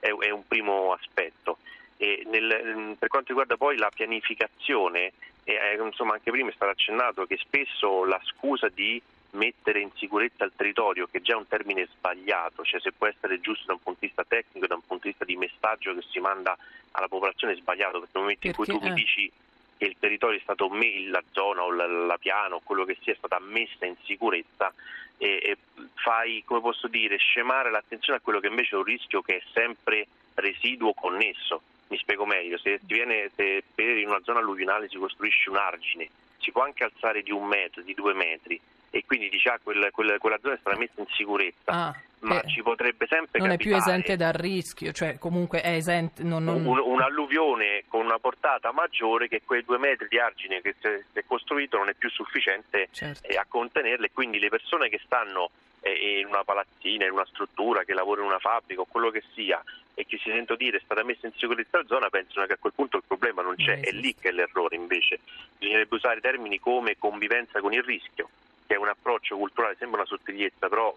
è, 0.00 0.08
è 0.08 0.30
un 0.30 0.46
primo 0.46 0.92
aspetto. 0.92 1.58
Nel, 1.98 2.96
per 2.98 3.08
quanto 3.08 3.28
riguarda 3.28 3.56
poi 3.56 3.76
la 3.76 3.90
pianificazione, 3.92 5.12
eh, 5.44 5.76
insomma 5.82 6.14
anche 6.14 6.30
prima 6.30 6.50
è 6.50 6.54
stato 6.54 6.70
accennato 6.70 7.26
che 7.26 7.36
spesso 7.38 8.04
la 8.04 8.20
scusa 8.24 8.68
di 8.68 9.02
mettere 9.30 9.80
in 9.80 9.90
sicurezza 9.96 10.44
il 10.44 10.52
territorio, 10.54 11.08
che 11.10 11.20
già 11.20 11.34
è 11.34 11.36
un 11.36 11.48
termine 11.48 11.86
sbagliato, 11.86 12.64
cioè 12.64 12.80
se 12.80 12.92
può 12.92 13.06
essere 13.06 13.40
giusto 13.40 13.64
da 13.66 13.72
un 13.72 13.82
punto 13.82 13.98
di 14.00 14.06
vista 14.06 14.24
tecnico, 14.24 14.66
da 14.66 14.76
un 14.76 14.86
punto 14.86 15.02
di 15.04 15.10
vista 15.10 15.24
di 15.24 15.36
messaggio 15.36 15.94
che 15.94 16.04
si 16.08 16.20
manda 16.20 16.56
alla 16.92 17.08
popolazione 17.08 17.52
è 17.52 17.56
sbagliato, 17.56 18.00
perché 18.00 18.12
nel 18.14 18.22
momento 18.22 18.46
in 18.46 18.54
cui 18.54 18.66
tu 18.66 18.78
eh. 18.80 18.88
mi 18.88 18.94
dici 18.94 19.30
che 19.76 19.84
il 19.84 19.96
territorio 19.98 20.38
è 20.38 20.42
stato 20.42 20.70
la 21.08 21.22
zona 21.32 21.62
o 21.62 21.72
la, 21.72 21.86
la 21.86 22.18
piana 22.18 22.54
o 22.54 22.60
quello 22.62 22.84
che 22.84 22.96
sia 23.02 23.12
è 23.12 23.16
stata 23.16 23.38
messa 23.38 23.86
in 23.86 23.96
sicurezza, 24.04 24.72
e, 25.18 25.40
e 25.42 25.56
fai, 25.94 26.42
come 26.44 26.60
posso 26.60 26.86
dire, 26.86 27.16
scemare 27.16 27.70
l'attenzione 27.70 28.18
a 28.18 28.22
quello 28.22 28.40
che 28.40 28.46
invece 28.46 28.76
è 28.76 28.78
un 28.78 28.84
rischio 28.84 29.20
che 29.20 29.36
è 29.36 29.42
sempre 29.52 30.06
residuo 30.34 30.94
connesso. 30.94 31.62
Mi 31.88 31.96
spiego 31.98 32.26
meglio, 32.26 32.58
se, 32.58 32.80
viene, 32.82 33.30
se 33.34 33.62
per 33.74 33.96
in 33.96 34.08
una 34.08 34.20
zona 34.22 34.40
alluvionale 34.40 34.88
si 34.88 34.96
costruisce 34.96 35.48
un 35.48 35.56
argine, 35.56 36.08
si 36.48 36.52
può 36.52 36.62
anche 36.62 36.84
alzare 36.84 37.22
di 37.22 37.30
un 37.30 37.44
metro, 37.44 37.82
di 37.82 37.92
due 37.92 38.14
metri, 38.14 38.58
e 38.90 39.04
quindi 39.04 39.28
diciamo 39.28 39.56
ah, 39.56 39.60
quella, 39.62 39.90
quella, 39.90 40.38
zona 40.40 40.54
è 40.54 40.58
stata 40.58 40.78
messa 40.78 40.94
in 40.96 41.06
sicurezza. 41.10 41.70
Ah, 41.70 41.94
ma 42.20 42.40
eh, 42.40 42.48
ci 42.48 42.62
potrebbe 42.62 43.06
sempre 43.06 43.38
non 43.38 43.50
capitare. 43.50 43.54
è 43.54 43.58
più 43.58 43.76
esente 43.76 44.16
dal 44.16 44.32
rischio, 44.32 44.92
cioè 44.92 45.18
comunque 45.18 45.60
è 45.60 45.74
esente. 45.74 46.22
Non, 46.22 46.44
non... 46.44 46.64
Un, 46.64 46.78
un'alluvione 46.78 47.84
con 47.86 48.04
una 48.04 48.18
portata 48.18 48.72
maggiore 48.72 49.28
che 49.28 49.42
quei 49.44 49.62
due 49.62 49.76
metri 49.76 50.08
di 50.08 50.18
argine 50.18 50.62
che 50.62 50.74
si 50.80 50.88
è 51.12 51.24
costruito 51.26 51.76
non 51.76 51.90
è 51.90 51.94
più 51.94 52.08
sufficiente 52.08 52.88
certo. 52.92 53.28
eh, 53.28 53.36
a 53.36 53.44
contenerle, 53.46 54.10
quindi 54.10 54.38
le 54.38 54.48
persone 54.48 54.88
che 54.88 55.00
stanno 55.04 55.50
eh, 55.80 56.20
in 56.20 56.26
una 56.26 56.44
palazzina, 56.44 57.04
in 57.04 57.12
una 57.12 57.26
struttura, 57.26 57.84
che 57.84 57.92
lavorano 57.92 58.26
in 58.26 58.32
una 58.32 58.40
fabbrica 58.40 58.80
o 58.80 58.86
quello 58.88 59.10
che 59.10 59.22
sia 59.34 59.62
e 59.98 60.06
che 60.06 60.16
si 60.18 60.30
sentono 60.30 60.56
dire 60.56 60.76
è 60.76 60.80
stata 60.84 61.02
messa 61.02 61.26
in 61.26 61.32
sicurezza 61.36 61.78
la 61.78 61.86
zona, 61.88 62.08
pensano 62.08 62.46
che 62.46 62.52
a 62.52 62.56
quel 62.56 62.72
punto 62.72 62.98
il 62.98 63.02
problema 63.04 63.42
non 63.42 63.56
c'è, 63.56 63.74
non 63.74 63.84
è 63.84 63.90
lì 63.90 64.14
che 64.14 64.28
è 64.28 64.30
l'errore 64.30 64.76
invece. 64.76 65.18
Bisognerebbe 65.58 65.96
usare 65.96 66.20
termini 66.20 66.37
come 66.60 66.96
convivenza 66.98 67.60
con 67.60 67.72
il 67.72 67.82
rischio 67.82 68.28
che 68.68 68.74
è 68.74 68.76
un 68.76 68.88
approccio 68.88 69.36
culturale, 69.38 69.76
sembra 69.78 70.00
una 70.00 70.08
sottigliezza, 70.08 70.68
però 70.68 70.94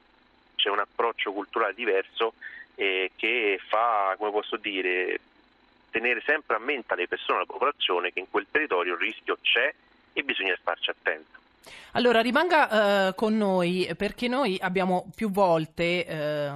c'è 0.56 0.69
un 0.69 0.80
approccio 0.80 1.32
culturale 1.32 1.73
diverso 1.73 2.34
eh, 2.75 3.12
che 3.15 3.60
fa, 3.65 4.13
come 4.17 4.32
posso 4.32 4.58
dire, 4.58 5.19
tenere 5.89 6.21
sempre 6.25 6.58
a 6.58 6.60
mente 6.60 6.93
alle 6.93 7.08
persone, 7.08 7.38
alla 7.38 7.45
popolazione 7.45 8.12
che 8.12 8.19
in 8.19 8.30
quel 8.30 8.45
territorio 8.51 8.93
il 8.93 8.99
rischio 8.99 9.38
c'è 9.41 9.73
e 10.12 10.23
bisogna 10.23 10.56
starci 10.60 10.89
attento. 10.89 11.39
Allora 11.93 12.19
rimanga 12.19 13.08
eh, 13.08 13.15
con 13.15 13.38
noi 13.38 13.89
perché 13.95 14.27
noi 14.27 14.58
abbiamo 14.60 15.10
più 15.15 15.32
volte 15.32 16.06
eh, 16.06 16.51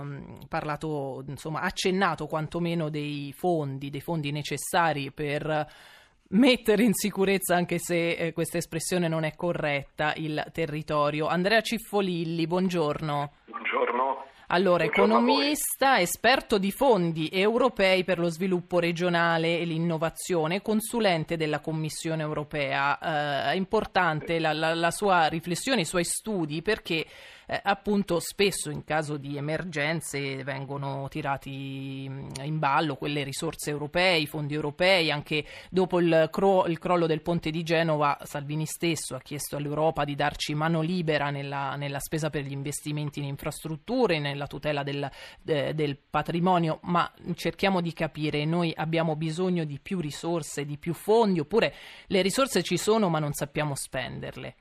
parlato, 0.49 1.23
insomma, 1.27 1.61
accennato 1.61 2.27
quantomeno 2.27 2.89
dei 2.89 3.33
fondi, 3.37 3.89
dei 3.89 4.01
fondi 4.01 4.31
necessari 4.31 5.11
per 5.11 5.93
mettere 6.29 6.83
in 6.83 6.93
sicurezza, 6.93 7.55
anche 7.55 7.77
se 7.79 8.11
eh, 8.11 8.33
questa 8.33 8.57
espressione 8.57 9.07
non 9.07 9.23
è 9.23 9.35
corretta, 9.35 10.13
il 10.15 10.43
territorio. 10.51 11.27
Andrea 11.27 11.61
Ciffolilli, 11.61 12.47
buongiorno. 12.47 13.31
Buongiorno. 13.45 14.23
Allora, 14.47 14.83
economista, 14.83 15.99
esperto 15.99 16.59
di 16.59 16.71
fondi 16.71 17.29
europei 17.31 18.03
per 18.03 18.19
lo 18.19 18.29
sviluppo 18.29 18.77
regionale 18.77 19.57
e 19.57 19.65
l'innovazione, 19.65 20.61
consulente 20.61 21.35
della 21.35 21.61
Commissione 21.61 22.21
europea. 22.21 22.99
Eh, 22.99 23.53
è 23.53 23.55
importante 23.55 24.37
la, 24.37 24.53
la, 24.53 24.75
la 24.75 24.91
sua 24.91 25.25
riflessione, 25.27 25.81
i 25.81 25.85
suoi 25.85 26.03
studi, 26.03 26.61
perché 26.61 27.07
eh, 27.47 27.59
appunto 27.63 28.19
spesso 28.19 28.69
in 28.69 28.83
caso 28.83 29.17
di 29.17 29.37
emergenze 29.37 30.43
vengono 30.43 31.07
tirati 31.09 32.07
mm, 32.09 32.29
in 32.43 32.59
ballo 32.59 32.95
quelle 32.95 33.23
risorse 33.23 33.69
europee, 33.69 34.17
i 34.17 34.27
fondi 34.27 34.53
europei, 34.53 35.11
anche 35.11 35.45
dopo 35.69 35.99
il, 35.99 36.29
cro- 36.31 36.65
il 36.65 36.79
crollo 36.79 37.05
del 37.07 37.21
ponte 37.21 37.49
di 37.51 37.63
Genova 37.63 38.17
Salvini 38.23 38.65
stesso 38.65 39.15
ha 39.15 39.19
chiesto 39.19 39.55
all'Europa 39.55 40.03
di 40.03 40.15
darci 40.15 40.53
mano 40.53 40.81
libera 40.81 41.29
nella, 41.29 41.75
nella 41.75 41.99
spesa 41.99 42.29
per 42.29 42.43
gli 42.43 42.51
investimenti 42.51 43.19
in 43.19 43.25
infrastrutture, 43.25 44.19
nella 44.19 44.47
tutela 44.47 44.83
del, 44.83 45.09
de, 45.41 45.73
del 45.73 45.97
patrimonio, 45.97 46.79
ma 46.83 47.11
cerchiamo 47.35 47.81
di 47.81 47.93
capire, 47.93 48.45
noi 48.45 48.73
abbiamo 48.75 49.15
bisogno 49.15 49.63
di 49.63 49.79
più 49.79 49.99
risorse, 49.99 50.65
di 50.65 50.77
più 50.77 50.93
fondi, 50.93 51.39
oppure 51.39 51.73
le 52.07 52.21
risorse 52.21 52.63
ci 52.63 52.77
sono 52.77 53.09
ma 53.09 53.19
non 53.19 53.33
sappiamo 53.33 53.75
spenderle? 53.75 54.55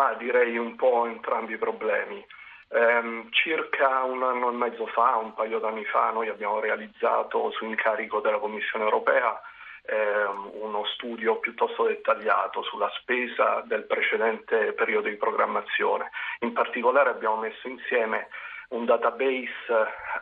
Ma 0.00 0.14
direi 0.14 0.56
un 0.56 0.76
po' 0.76 1.04
entrambi 1.04 1.52
i 1.52 1.58
problemi. 1.58 2.24
Eh, 2.70 3.26
circa 3.32 4.02
un 4.04 4.22
anno 4.22 4.48
e 4.48 4.54
mezzo 4.54 4.86
fa, 4.86 5.16
un 5.16 5.34
paio 5.34 5.58
d'anni 5.58 5.84
fa, 5.84 6.08
noi 6.08 6.30
abbiamo 6.30 6.58
realizzato 6.58 7.50
su 7.50 7.66
incarico 7.66 8.20
della 8.20 8.38
Commissione 8.38 8.84
europea 8.84 9.38
eh, 9.82 10.24
uno 10.52 10.86
studio 10.94 11.38
piuttosto 11.38 11.84
dettagliato 11.84 12.62
sulla 12.62 12.90
spesa 13.00 13.62
del 13.66 13.84
precedente 13.84 14.72
periodo 14.72 15.08
di 15.08 15.16
programmazione. 15.16 16.10
In 16.38 16.54
particolare 16.54 17.10
abbiamo 17.10 17.36
messo 17.36 17.68
insieme 17.68 18.28
un 18.68 18.86
database 18.86 19.52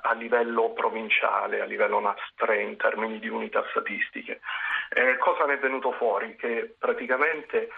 a 0.03 0.13
livello 0.15 0.73
provinciale, 0.73 1.61
a 1.61 1.67
livello 1.67 2.01
NAS3 2.01 2.61
in 2.63 2.77
termini 2.77 3.21
di 3.21 3.29
unità 3.29 3.65
statistiche. 3.71 4.41
Eh, 4.89 5.19
cosa 5.19 5.45
ne 5.45 5.55
è 5.55 5.59
venuto 5.61 5.93
fuori? 5.93 6.35
Che 6.35 6.75
praticamente 6.77 7.69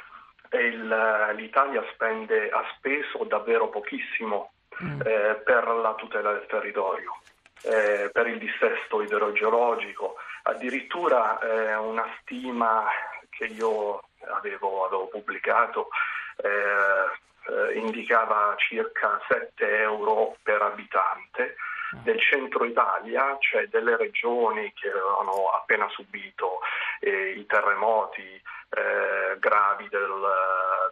il, 0.59 1.33
l'Italia 1.37 1.85
spende, 1.93 2.51
ha 2.51 2.65
speso 2.77 3.25
davvero 3.25 3.69
pochissimo 3.69 4.53
mm. 4.83 5.01
eh, 5.05 5.41
per 5.45 5.67
la 5.69 5.95
tutela 5.95 6.33
del 6.33 6.47
territorio, 6.47 7.21
eh, 7.63 8.11
per 8.13 8.27
il 8.27 8.39
dissesto 8.39 9.03
idrogeologico, 9.03 10.17
addirittura 10.43 11.39
eh, 11.39 11.75
una 11.77 12.07
stima 12.21 12.87
che 13.29 13.47
io 13.47 14.03
avevo, 14.29 14.85
avevo 14.85 15.07
pubblicato 15.07 15.89
eh, 16.37 17.29
eh, 17.51 17.79
indicava 17.79 18.55
circa 18.59 19.21
7 19.29 19.81
euro 19.81 20.37
per 20.43 20.63
abitante. 20.63 21.57
Del 22.03 22.21
centro 22.21 22.65
Italia, 22.65 23.37
cioè 23.41 23.67
delle 23.69 23.97
regioni 23.97 24.73
che 24.75 24.89
avevano 24.89 25.49
appena 25.49 25.89
subito 25.91 26.61
eh, 27.01 27.31
i 27.37 27.47
terremoti, 27.47 28.23
eh, 28.23 29.39
gravi 29.39 29.89
del, 29.89 30.31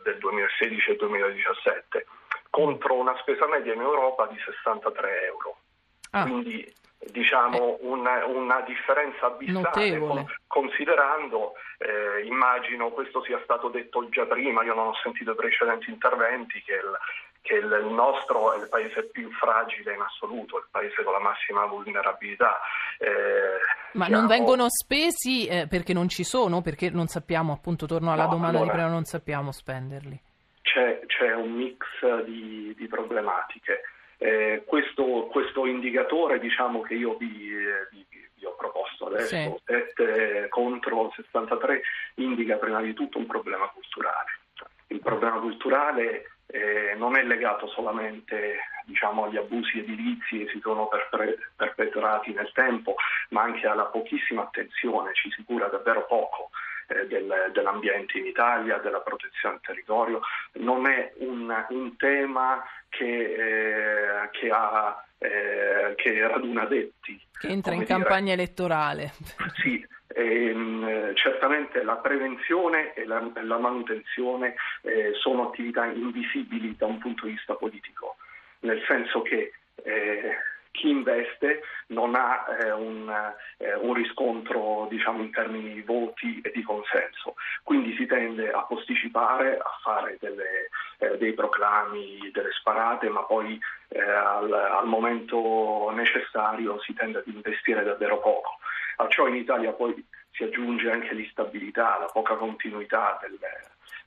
del 0.03 0.19
2016 0.19 0.91
e 0.91 0.97
2017 0.97 2.07
contro 2.51 2.95
una 2.95 3.17
spesa 3.19 3.47
media 3.47 3.73
in 3.73 3.81
Europa 3.81 4.27
di 4.27 4.37
63 4.45 5.27
euro. 5.27 5.57
Ah. 6.11 6.23
Quindi 6.23 6.67
diciamo 6.99 7.57
eh. 7.57 7.77
una, 7.83 8.27
una, 8.27 8.61
differenza 8.63 9.27
abissale 9.27 9.99
con, 9.99 10.27
considerando, 10.47 11.53
eh, 11.79 12.25
immagino 12.25 12.91
questo 12.91 13.23
sia 13.23 13.41
stato 13.45 13.69
detto 13.69 14.09
già 14.09 14.27
prima, 14.27 14.65
io 14.65 14.75
non 14.75 14.89
ho 14.89 14.95
sentito 15.03 15.33
i 15.33 15.37
precedenti 15.37 15.91
interventi, 15.91 16.61
che 16.63 16.73
il, 16.73 16.99
che 17.49 17.55
il 17.55 17.87
nostro 17.91 18.53
è 18.53 18.59
il 18.59 18.69
paese 18.69 19.05
più 19.05 19.31
fragile 19.33 19.95
in 19.95 20.01
assoluto, 20.03 20.59
il 20.59 20.67
paese 20.71 21.03
con 21.03 21.15
la 21.15 21.19
massima 21.19 21.65
vulnerabilità. 21.65 22.61
Eh, 22.99 23.97
Ma 23.97 24.05
siamo... 24.05 24.21
non 24.21 24.29
vengono 24.29 24.67
spesi 24.69 25.47
eh, 25.47 25.67
perché 25.67 25.95
non 25.95 26.09
ci 26.09 26.25
sono, 26.25 26.61
perché 26.61 26.91
non 26.91 27.07
sappiamo, 27.07 27.55
appunto 27.55 27.87
torno 27.87 28.13
alla 28.13 28.25
no, 28.25 28.33
domanda 28.33 28.59
allora, 28.59 28.73
di 28.73 28.79
prima, 28.79 28.93
non 28.93 29.05
sappiamo 29.05 29.51
spenderli. 29.51 30.21
C'è, 30.61 31.01
c'è 31.07 31.35
un 31.35 31.53
mix 31.53 31.87
di, 32.25 32.75
di 32.77 32.87
problematiche. 32.87 33.81
Eh, 34.19 34.65
questo, 34.67 35.29
questo, 35.31 35.65
indicatore 35.65 36.39
diciamo, 36.41 36.83
che 36.83 36.95
io 36.95 37.17
vi, 37.17 37.51
vi, 37.91 38.07
vi 38.35 38.45
ho 38.45 38.55
proposto 38.57 39.07
adesso, 39.07 39.61
sì. 39.65 39.73
7 39.97 40.49
contro 40.51 41.11
63, 41.17 41.81
indica 42.17 42.57
prima 42.57 42.83
di 42.83 42.93
tutto 42.93 43.17
un 43.17 43.27
problema 43.27 43.69
culturale. 43.69 44.37
Il 44.89 45.01
problema 45.01 45.39
culturale 45.39 46.38
eh, 46.59 46.95
non 46.97 47.17
è 47.17 47.23
legato 47.23 47.67
solamente 47.69 48.59
diciamo, 48.85 49.25
agli 49.25 49.37
abusi 49.37 49.79
edilizi 49.79 50.39
che 50.39 50.51
si 50.51 50.61
sono 50.61 50.89
perpetrati 51.57 52.33
nel 52.33 52.51
tempo, 52.53 52.97
ma 53.31 53.43
anche 53.43 53.67
alla 53.67 53.85
pochissima 53.85 54.43
attenzione, 54.43 55.15
ci 55.15 55.31
si 55.31 55.45
cura 55.45 55.67
davvero 55.69 56.07
poco 56.07 56.51
eh, 56.89 57.07
del, 57.07 57.51
dell'ambiente 57.53 58.19
in 58.19 58.27
Italia, 58.27 58.79
della 58.79 59.01
protezione 59.01 59.57
del 59.57 59.65
territorio. 59.67 60.21
Non 60.55 60.87
è 60.87 61.13
un, 61.19 61.67
un 61.69 61.97
tema 61.97 62.65
che, 62.89 63.05
eh, 63.05 64.31
che, 64.31 64.51
ha, 64.51 65.05
eh, 65.19 65.95
che 65.97 66.27
raduna 66.27 66.63
addetti. 66.63 67.21
Che 67.39 67.47
entra 67.47 67.73
in 67.73 67.81
dire. 67.81 67.93
campagna 67.93 68.33
elettorale. 68.33 69.13
Sì, 69.63 69.87
ehm, 70.19 71.15
certamente 71.15 71.83
la 71.83 71.97
prevenzione 71.97 72.93
e 72.95 73.07
la, 73.07 73.23
la 73.43 73.59
manutenzione 73.59 74.55
eh, 74.83 75.13
sono 75.15 75.49
attività 75.49 75.85
invisibili 75.87 76.75
da 76.77 76.87
un 76.87 76.99
punto 76.99 77.27
di 77.27 77.33
vista 77.33 77.55
politico, 77.55 78.17
nel 78.61 78.83
senso 78.87 79.23
che 79.23 79.53
eh, 79.85 80.37
chi 80.73 80.91
investe 80.91 81.63
non 81.89 82.15
ha 82.15 82.45
eh, 82.61 82.71
un, 82.71 83.13
eh, 83.57 83.75
un, 83.75 83.95
riscontro 83.95 84.87
diciamo, 84.91 85.23
in 85.23 85.33
termini 85.33 85.75
di 85.75 85.83
voti 85.83 86.41
e 86.41 86.51
di 86.53 86.63
consenso, 86.63 87.35
quindi 87.65 87.95
si 87.97 88.07
tende 88.07 88.51
a 88.51 88.63
posticipare, 88.63 89.57
a 89.59 89.79
fare 89.83 90.17
delle, 90.21 90.69
eh, 90.99 91.17
dei 91.19 91.33
proclami, 91.33 92.31
delle 92.33 92.53
sparate, 92.53 93.09
ma 93.09 93.23
poi 93.23 93.59
eh, 93.89 94.01
al, 94.01 94.53
al, 94.53 94.87
momento 94.87 95.91
necessario 95.95 96.81
si 96.81 96.95
tende 96.95 97.19
ad 97.19 97.27
investire 97.27 97.83
davvero 97.83 98.21
poco. 98.21 98.59
A 99.01 99.09
ciò 99.09 99.27
in 99.27 99.37
Italia 99.37 99.73
poi 99.73 99.95
si 100.33 100.43
aggiunge 100.45 100.91
anche 100.91 101.15
l'instabilità, 101.15 101.99
la 101.99 102.11
poca 102.13 102.35
continuità 102.35 103.19
del, 103.21 103.39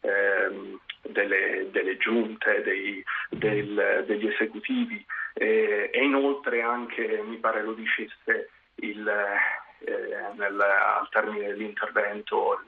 ehm, 0.01 0.79
delle, 1.01 1.69
delle, 1.71 1.97
giunte, 1.97 2.61
dei, 2.61 3.03
del, 3.29 4.03
degli 4.05 4.27
esecutivi 4.27 5.05
eh, 5.33 5.89
e 5.91 6.03
inoltre 6.03 6.61
anche, 6.61 7.21
mi 7.25 7.37
pare 7.37 7.63
lo 7.63 7.73
dicesse 7.73 8.49
il, 8.75 9.07
eh, 9.07 10.33
nel, 10.35 10.59
al 10.59 11.09
termine 11.09 11.47
dell'intervento 11.47 12.59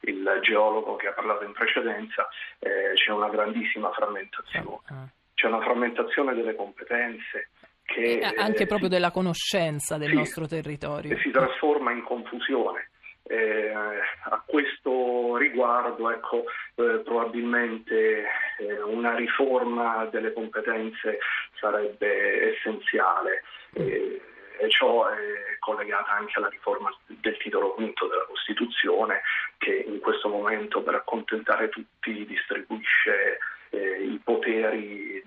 il, 0.00 0.12
il, 0.12 0.38
geologo 0.42 0.96
che 0.96 1.08
ha 1.08 1.12
parlato 1.12 1.44
in 1.44 1.52
precedenza, 1.52 2.28
eh, 2.58 2.92
c'è 2.94 3.10
una 3.10 3.28
grandissima 3.28 3.90
frammentazione. 3.92 4.78
Ah. 4.88 5.08
C'è 5.34 5.48
una 5.48 5.60
frammentazione 5.60 6.34
delle 6.34 6.54
competenze, 6.54 7.50
che, 7.86 8.20
anche 8.20 8.64
eh, 8.64 8.66
proprio 8.66 8.88
si, 8.88 8.94
della 8.94 9.10
conoscenza 9.10 9.96
del 9.96 10.10
sì, 10.10 10.14
nostro 10.14 10.46
territorio. 10.46 11.14
Che 11.14 11.22
si 11.22 11.30
trasforma 11.30 11.92
in 11.92 12.02
confusione. 12.02 12.90
Eh, 13.28 13.72
a 13.72 14.42
questo 14.46 15.36
riguardo 15.36 16.10
ecco, 16.10 16.44
eh, 16.76 17.00
probabilmente 17.04 18.24
eh, 18.58 18.82
una 18.82 19.16
riforma 19.16 20.04
delle 20.12 20.32
competenze 20.32 21.18
sarebbe 21.58 22.54
essenziale 22.54 23.42
eh, 23.72 24.20
e 24.58 24.70
ciò 24.70 25.08
è 25.08 25.56
collegata 25.58 26.12
anche 26.12 26.34
alla 26.36 26.48
riforma 26.48 26.88
del 27.06 27.36
titolo 27.38 27.72
quinto 27.72 28.06
della 28.06 28.26
Costituzione 28.28 29.22
che 29.58 29.84
in 29.86 29.98
questo 29.98 30.28
momento 30.28 30.82
per 30.82 30.94
accontentare 30.94 31.68
tutti 31.68 32.24
distribuisce 32.26 33.38
eh, 33.70 34.02
i 34.02 34.20
poteri 34.22 35.22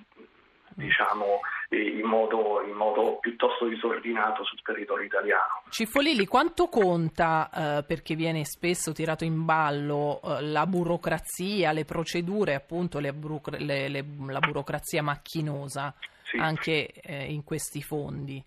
diciamo, 0.80 1.41
in 1.69 2.05
modo, 2.05 2.63
in 2.65 2.73
modo, 2.73 3.17
piuttosto 3.19 3.65
disordinato 3.67 4.43
sul 4.43 4.62
territorio 4.63 5.05
italiano. 5.05 5.63
Ciffolilli, 5.69 6.25
quanto 6.25 6.67
conta, 6.67 7.49
eh, 7.53 7.84
perché 7.84 8.15
viene 8.15 8.43
spesso 8.45 8.91
tirato 8.91 9.23
in 9.23 9.45
ballo, 9.45 10.19
eh, 10.23 10.41
la 10.41 10.65
burocrazia, 10.65 11.71
le 11.71 11.86
procedure, 11.86 12.55
appunto 12.55 12.99
le, 12.99 13.13
le, 13.60 13.88
le, 13.88 14.05
la 14.27 14.39
burocrazia 14.39 15.03
macchinosa 15.03 15.93
sì. 16.23 16.38
anche 16.38 16.88
eh, 16.88 17.32
in 17.32 17.43
questi 17.43 17.82
fondi? 17.82 18.43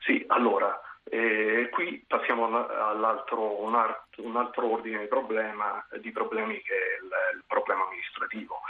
Sì, 0.00 0.22
allora, 0.28 0.78
eh, 1.04 1.68
qui 1.70 2.04
passiamo 2.06 2.46
all'altro, 2.46 3.62
un, 3.62 3.74
altro, 3.74 4.22
un 4.24 4.36
altro 4.36 4.70
ordine 4.70 5.00
di, 5.00 5.06
problema, 5.06 5.84
di 6.00 6.10
problemi 6.12 6.60
che 6.60 6.74
è 6.74 7.02
il, 7.02 7.38
il 7.38 7.44
problema 7.46 7.84
amministrativo. 7.84 8.60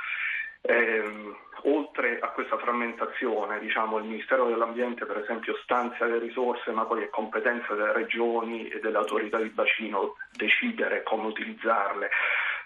Eh, 0.68 1.35
oltre 1.62 2.18
a 2.18 2.29
questa 2.31 2.59
frammentazione, 2.59 3.61
diciamo, 3.61 3.98
il 3.98 4.05
Ministero 4.05 4.46
dell'Ambiente 4.46 5.07
per 5.07 5.18
esempio 5.18 5.57
stanzia 5.62 6.07
le 6.07 6.18
risorse, 6.18 6.72
ma 6.72 6.85
poi 6.85 7.05
è 7.05 7.09
competenza 7.09 7.74
delle 7.74 7.92
regioni 7.92 8.68
e 8.68 8.81
delle 8.81 8.96
autorità 8.96 9.38
di 9.38 9.48
bacino 9.48 10.16
decidere 10.33 11.05
come 11.05 11.29
utilizzarle, 11.29 12.11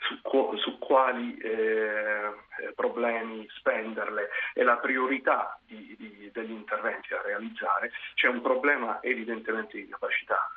su, 0.01 0.57
su 0.57 0.79
quali 0.79 1.37
eh, 1.39 2.73
problemi 2.75 3.47
spenderle 3.59 4.31
e 4.55 4.63
la 4.63 4.79
priorità 4.79 5.59
di, 5.67 5.95
di, 5.99 6.31
degli 6.33 6.53
interventi 6.53 7.09
da 7.11 7.21
realizzare, 7.21 7.93
c'è 8.15 8.29
un 8.29 8.41
problema 8.41 9.03
evidentemente 9.03 9.77
di 9.77 9.89
capacità. 9.89 10.51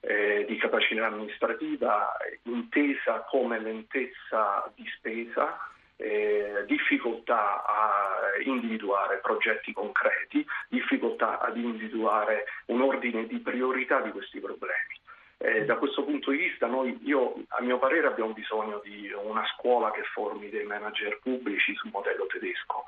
Eh, 0.00 0.44
di 0.46 0.56
capacità 0.56 1.06
amministrativa 1.06 2.16
intesa 2.44 3.26
come 3.28 3.58
lentezza 3.58 4.70
di 4.76 4.86
spesa 4.96 5.58
eh, 5.98 6.64
difficoltà 6.66 7.64
a 7.64 8.20
individuare 8.44 9.18
progetti 9.18 9.72
concreti, 9.72 10.46
difficoltà 10.68 11.40
ad 11.40 11.56
individuare 11.56 12.44
un 12.66 12.80
ordine 12.82 13.26
di 13.26 13.38
priorità 13.40 14.00
di 14.00 14.10
questi 14.10 14.38
problemi. 14.38 14.96
Eh, 15.40 15.64
da 15.64 15.76
questo 15.76 16.04
punto 16.04 16.30
di 16.30 16.38
vista 16.38 16.66
noi, 16.66 16.98
io, 17.02 17.34
a 17.48 17.62
mio 17.62 17.78
parere 17.78 18.06
abbiamo 18.06 18.32
bisogno 18.32 18.80
di 18.82 19.12
una 19.12 19.44
scuola 19.54 19.90
che 19.90 20.02
formi 20.12 20.48
dei 20.50 20.64
manager 20.64 21.18
pubblici 21.20 21.74
sul 21.76 21.90
modello 21.92 22.26
tedesco, 22.26 22.84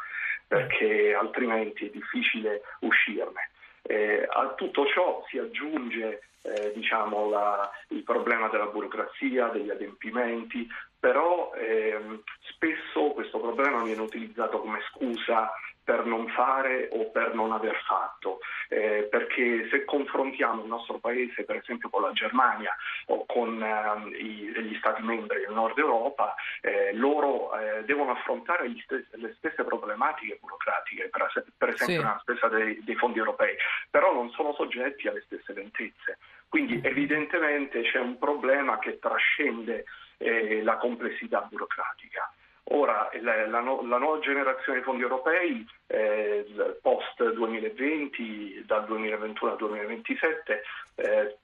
perché 0.47 1.15
altrimenti 1.15 1.87
è 1.87 1.91
difficile 1.91 2.63
uscirne. 2.81 3.51
Eh, 3.83 4.27
a 4.29 4.55
tutto 4.55 4.87
ciò 4.87 5.25
si 5.29 5.39
aggiunge 5.39 6.23
eh, 6.43 6.73
diciamo, 6.75 7.29
la, 7.29 7.71
il 7.89 8.03
problema 8.03 8.49
della 8.49 8.67
burocrazia, 8.67 9.49
degli 9.49 9.71
adempimenti, 9.71 10.67
però 10.99 11.53
ehm, 11.55 12.23
spesso 12.41 13.11
questo 13.13 13.39
problema 13.39 13.83
viene 13.83 14.03
utilizzato 14.03 14.61
come 14.61 14.81
scusa 14.91 15.51
per 15.91 16.05
non 16.05 16.29
fare 16.29 16.89
o 16.93 17.11
per 17.11 17.35
non 17.35 17.51
aver 17.51 17.75
fatto, 17.85 18.39
eh, 18.69 19.09
perché 19.11 19.69
se 19.71 19.85
confrontiamo 19.85 20.63
il 20.63 20.69
nostro 20.69 20.99
paese 20.99 21.43
per 21.43 21.57
esempio 21.57 21.89
con 21.89 22.03
la 22.03 22.13
Germania 22.13 22.73
o 23.07 23.27
con 23.27 23.61
eh, 23.61 24.17
i, 24.17 24.53
gli 24.63 24.77
Stati 24.77 25.03
membri 25.03 25.41
del 25.41 25.53
nord 25.53 25.77
Europa, 25.77 26.37
eh, 26.61 26.93
loro 26.95 27.59
eh, 27.59 27.83
devono 27.83 28.13
affrontare 28.13 28.73
stessi, 28.85 29.09
le 29.15 29.35
stesse 29.39 29.65
problematiche 29.65 30.39
burocratiche, 30.41 31.09
per, 31.09 31.27
per 31.59 31.69
esempio 31.71 31.97
sì. 31.97 32.03
nella 32.03 32.21
spesa 32.21 32.47
dei, 32.47 32.79
dei 32.85 32.95
fondi 32.95 33.19
europei, 33.19 33.57
però 33.91 34.15
non 34.15 34.31
sono 34.31 34.55
soggetti 34.55 35.09
alle 35.09 35.23
stesse 35.23 35.53
lentezze. 35.53 36.19
Quindi 36.49 36.81
evidentemente 36.85 37.83
c'è 37.83 37.99
un 37.99 38.17
problema 38.17 38.79
che 38.79 39.01
trascende 39.01 39.87
eh, 40.19 40.63
la 40.63 40.77
complessità 40.77 41.41
burocratica. 41.51 42.33
Ora, 42.73 43.11
la, 43.21 43.47
la, 43.49 43.61
la, 43.61 43.99
nuova 43.99 44.21
generazione 44.21 44.79
di 44.79 44.85
fondi 44.85 45.03
europei, 45.03 45.67
eh, 45.89 46.47
post 46.81 47.33
2020, 47.33 48.63
dal 48.65 48.85
2021 48.87 49.51
al 49.51 49.57
2027, 49.59 50.63
eh, 50.95 51.37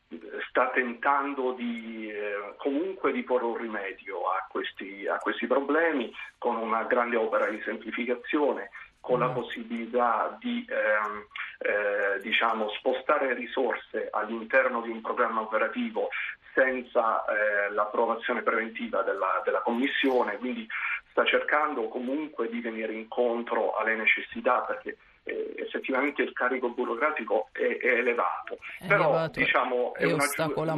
sta 0.49 0.71
tentando 0.71 1.53
di, 1.53 2.09
eh, 2.09 2.55
comunque 2.59 3.11
di 3.11 3.25
porre 3.25 3.45
un 3.45 3.57
rimedio 3.57 4.29
a 4.29 4.47
questi, 4.49 5.05
a 5.09 5.19
questi 5.19 5.49
problemi 5.49 6.15
con 6.39 6.57
una 6.57 6.85
grande 6.85 7.17
opera 7.17 7.49
di 7.49 7.61
semplificazione 7.65 8.71
con 9.01 9.21
la 9.21 9.29
mm. 9.29 9.35
possibilità 9.35 10.37
di 10.41 10.65
ehm, 10.69 11.27
eh, 11.59 12.21
diciamo, 12.21 12.69
spostare 12.71 13.35
risorse 13.35 14.09
all'interno 14.11 14.81
di 14.81 14.91
un 14.91 15.01
programma 15.01 15.41
operativo 15.41 16.09
senza 16.53 17.25
eh, 17.25 17.71
l'approvazione 17.73 18.43
preventiva 18.43 19.03
della, 19.03 19.43
della 19.45 19.61
Commissione, 19.61 20.39
quindi 20.39 20.67
sta 21.17 21.25
cercando 21.25 21.89
comunque 21.89 22.51
di 22.51 22.61
venire 22.61 22.93
incontro 22.93 23.75
alle 23.75 23.97
necessità 23.97 24.61
perché 24.61 24.99
eh, 25.27 25.55
effettivamente 25.57 26.23
il 26.23 26.33
carico 26.33 26.71
burocratico 26.71 27.49
è, 27.51 27.59
è 27.59 27.99
elevato, 27.99 28.59
è 28.79 28.87
però 28.87 29.09
elevato 29.09 29.41
diciamo 29.41 29.95
è 29.95 30.05
una, 30.05 30.25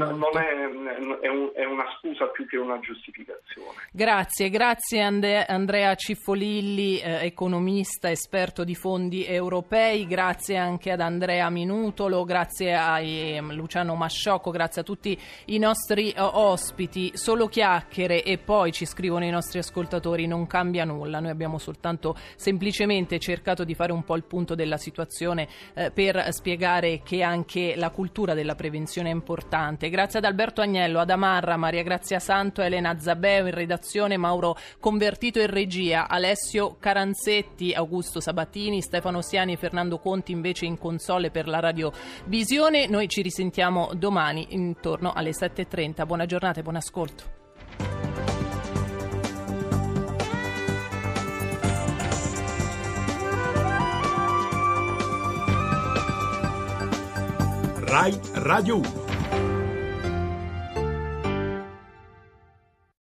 non 0.07 0.39
è, 0.39 1.21
è, 1.21 1.29
un, 1.29 1.51
è, 1.55 1.65
una 1.65 1.85
scusa 1.99 2.27
più 2.29 2.47
che 2.47 2.57
una 2.57 2.81
giustificazione. 2.81 3.77
Grazie, 3.93 4.49
grazie 4.49 5.03
Ande, 5.03 5.45
Andrea 5.45 5.95
Ciffolilli, 5.95 6.99
eh, 6.99 7.27
economista, 7.27 8.11
esperto 8.11 8.65
di 8.65 8.75
fondi 8.75 9.27
europei, 9.27 10.07
grazie 10.07 10.57
anche 10.57 10.93
ad 10.93 11.01
Andrea 11.01 11.51
Minutolo, 11.51 12.25
grazie 12.25 12.75
a 12.75 13.01
eh, 13.01 13.41
Luciano 13.51 13.97
Masciocco, 13.97 14.51
grazie 14.51 14.81
a 14.81 14.85
tutti 14.85 15.19
i 15.47 15.59
nostri 15.59 16.15
uh, 16.17 16.23
ospiti, 16.23 17.11
solo 17.15 17.49
chiacchiere 17.49 18.23
e 18.23 18.39
poi 18.39 18.73
ci 18.73 18.87
scrivono 18.87 19.27
i 19.27 19.31
nostri 19.31 19.59
ascoltatori 19.59 20.27
non 20.27 20.47
cambia 20.47 20.85
nulla, 20.85 21.21
noi 21.21 21.31
abbiamo 21.31 21.59
soltanto 21.59 22.17
semplicemente 22.37 23.19
cercato 23.19 23.65
di 23.65 23.75
fare 23.75 23.93
un 23.93 24.05
po' 24.05 24.17
il 24.17 24.25
punto 24.25 24.37
della 24.55 24.69
la 24.69 24.77
situazione 24.77 25.49
eh, 25.75 25.91
per 25.91 26.33
spiegare 26.33 27.01
che 27.03 27.23
anche 27.23 27.75
la 27.77 27.91
cultura 27.91 28.35
della 28.35 28.55
prevenzione 28.55 29.11
è 29.11 29.13
importante. 29.13 29.91
Grazie 29.91 30.21
ad 30.21 30.25
Alberto 30.25 30.61
Agnello, 30.61 31.01
ad 31.01 31.11
Amarra, 31.11 31.57
Maria 31.57 31.83
Grazia 31.83 32.21
Santo, 32.21 32.63
Elena 32.63 32.99
Zabeo 32.99 33.47
in 33.47 33.55
redazione, 33.55 34.17
Mauro 34.17 34.57
Convertito 34.79 35.41
in 35.41 35.49
regia, 35.49 36.09
Alessio 36.09 36.77
Caranzetti, 36.79 37.73
Augusto 37.73 38.21
Sabatini, 38.21 38.81
Stefano 38.81 39.21
Siani 39.21 39.55
e 39.55 39.57
Fernando 39.57 39.99
Conti 39.99 40.33
invece 40.33 40.67
in 40.67 40.79
console 40.79 41.31
per 41.31 41.49
la 41.49 41.59
radiovisione. 41.61 42.87
Noi 42.87 43.09
ci 43.09 43.23
risentiamo 43.23 43.91
domani 43.95 44.47
intorno 44.51 45.13
alle 45.13 45.31
7.30. 45.31 46.07
Buona 46.07 46.27
giornata 46.27 46.61
e 46.61 46.63
buon 46.63 46.77
ascolto. 46.77 47.38
Rai 57.89 58.21
Radio 58.35 58.77
1 58.77 59.08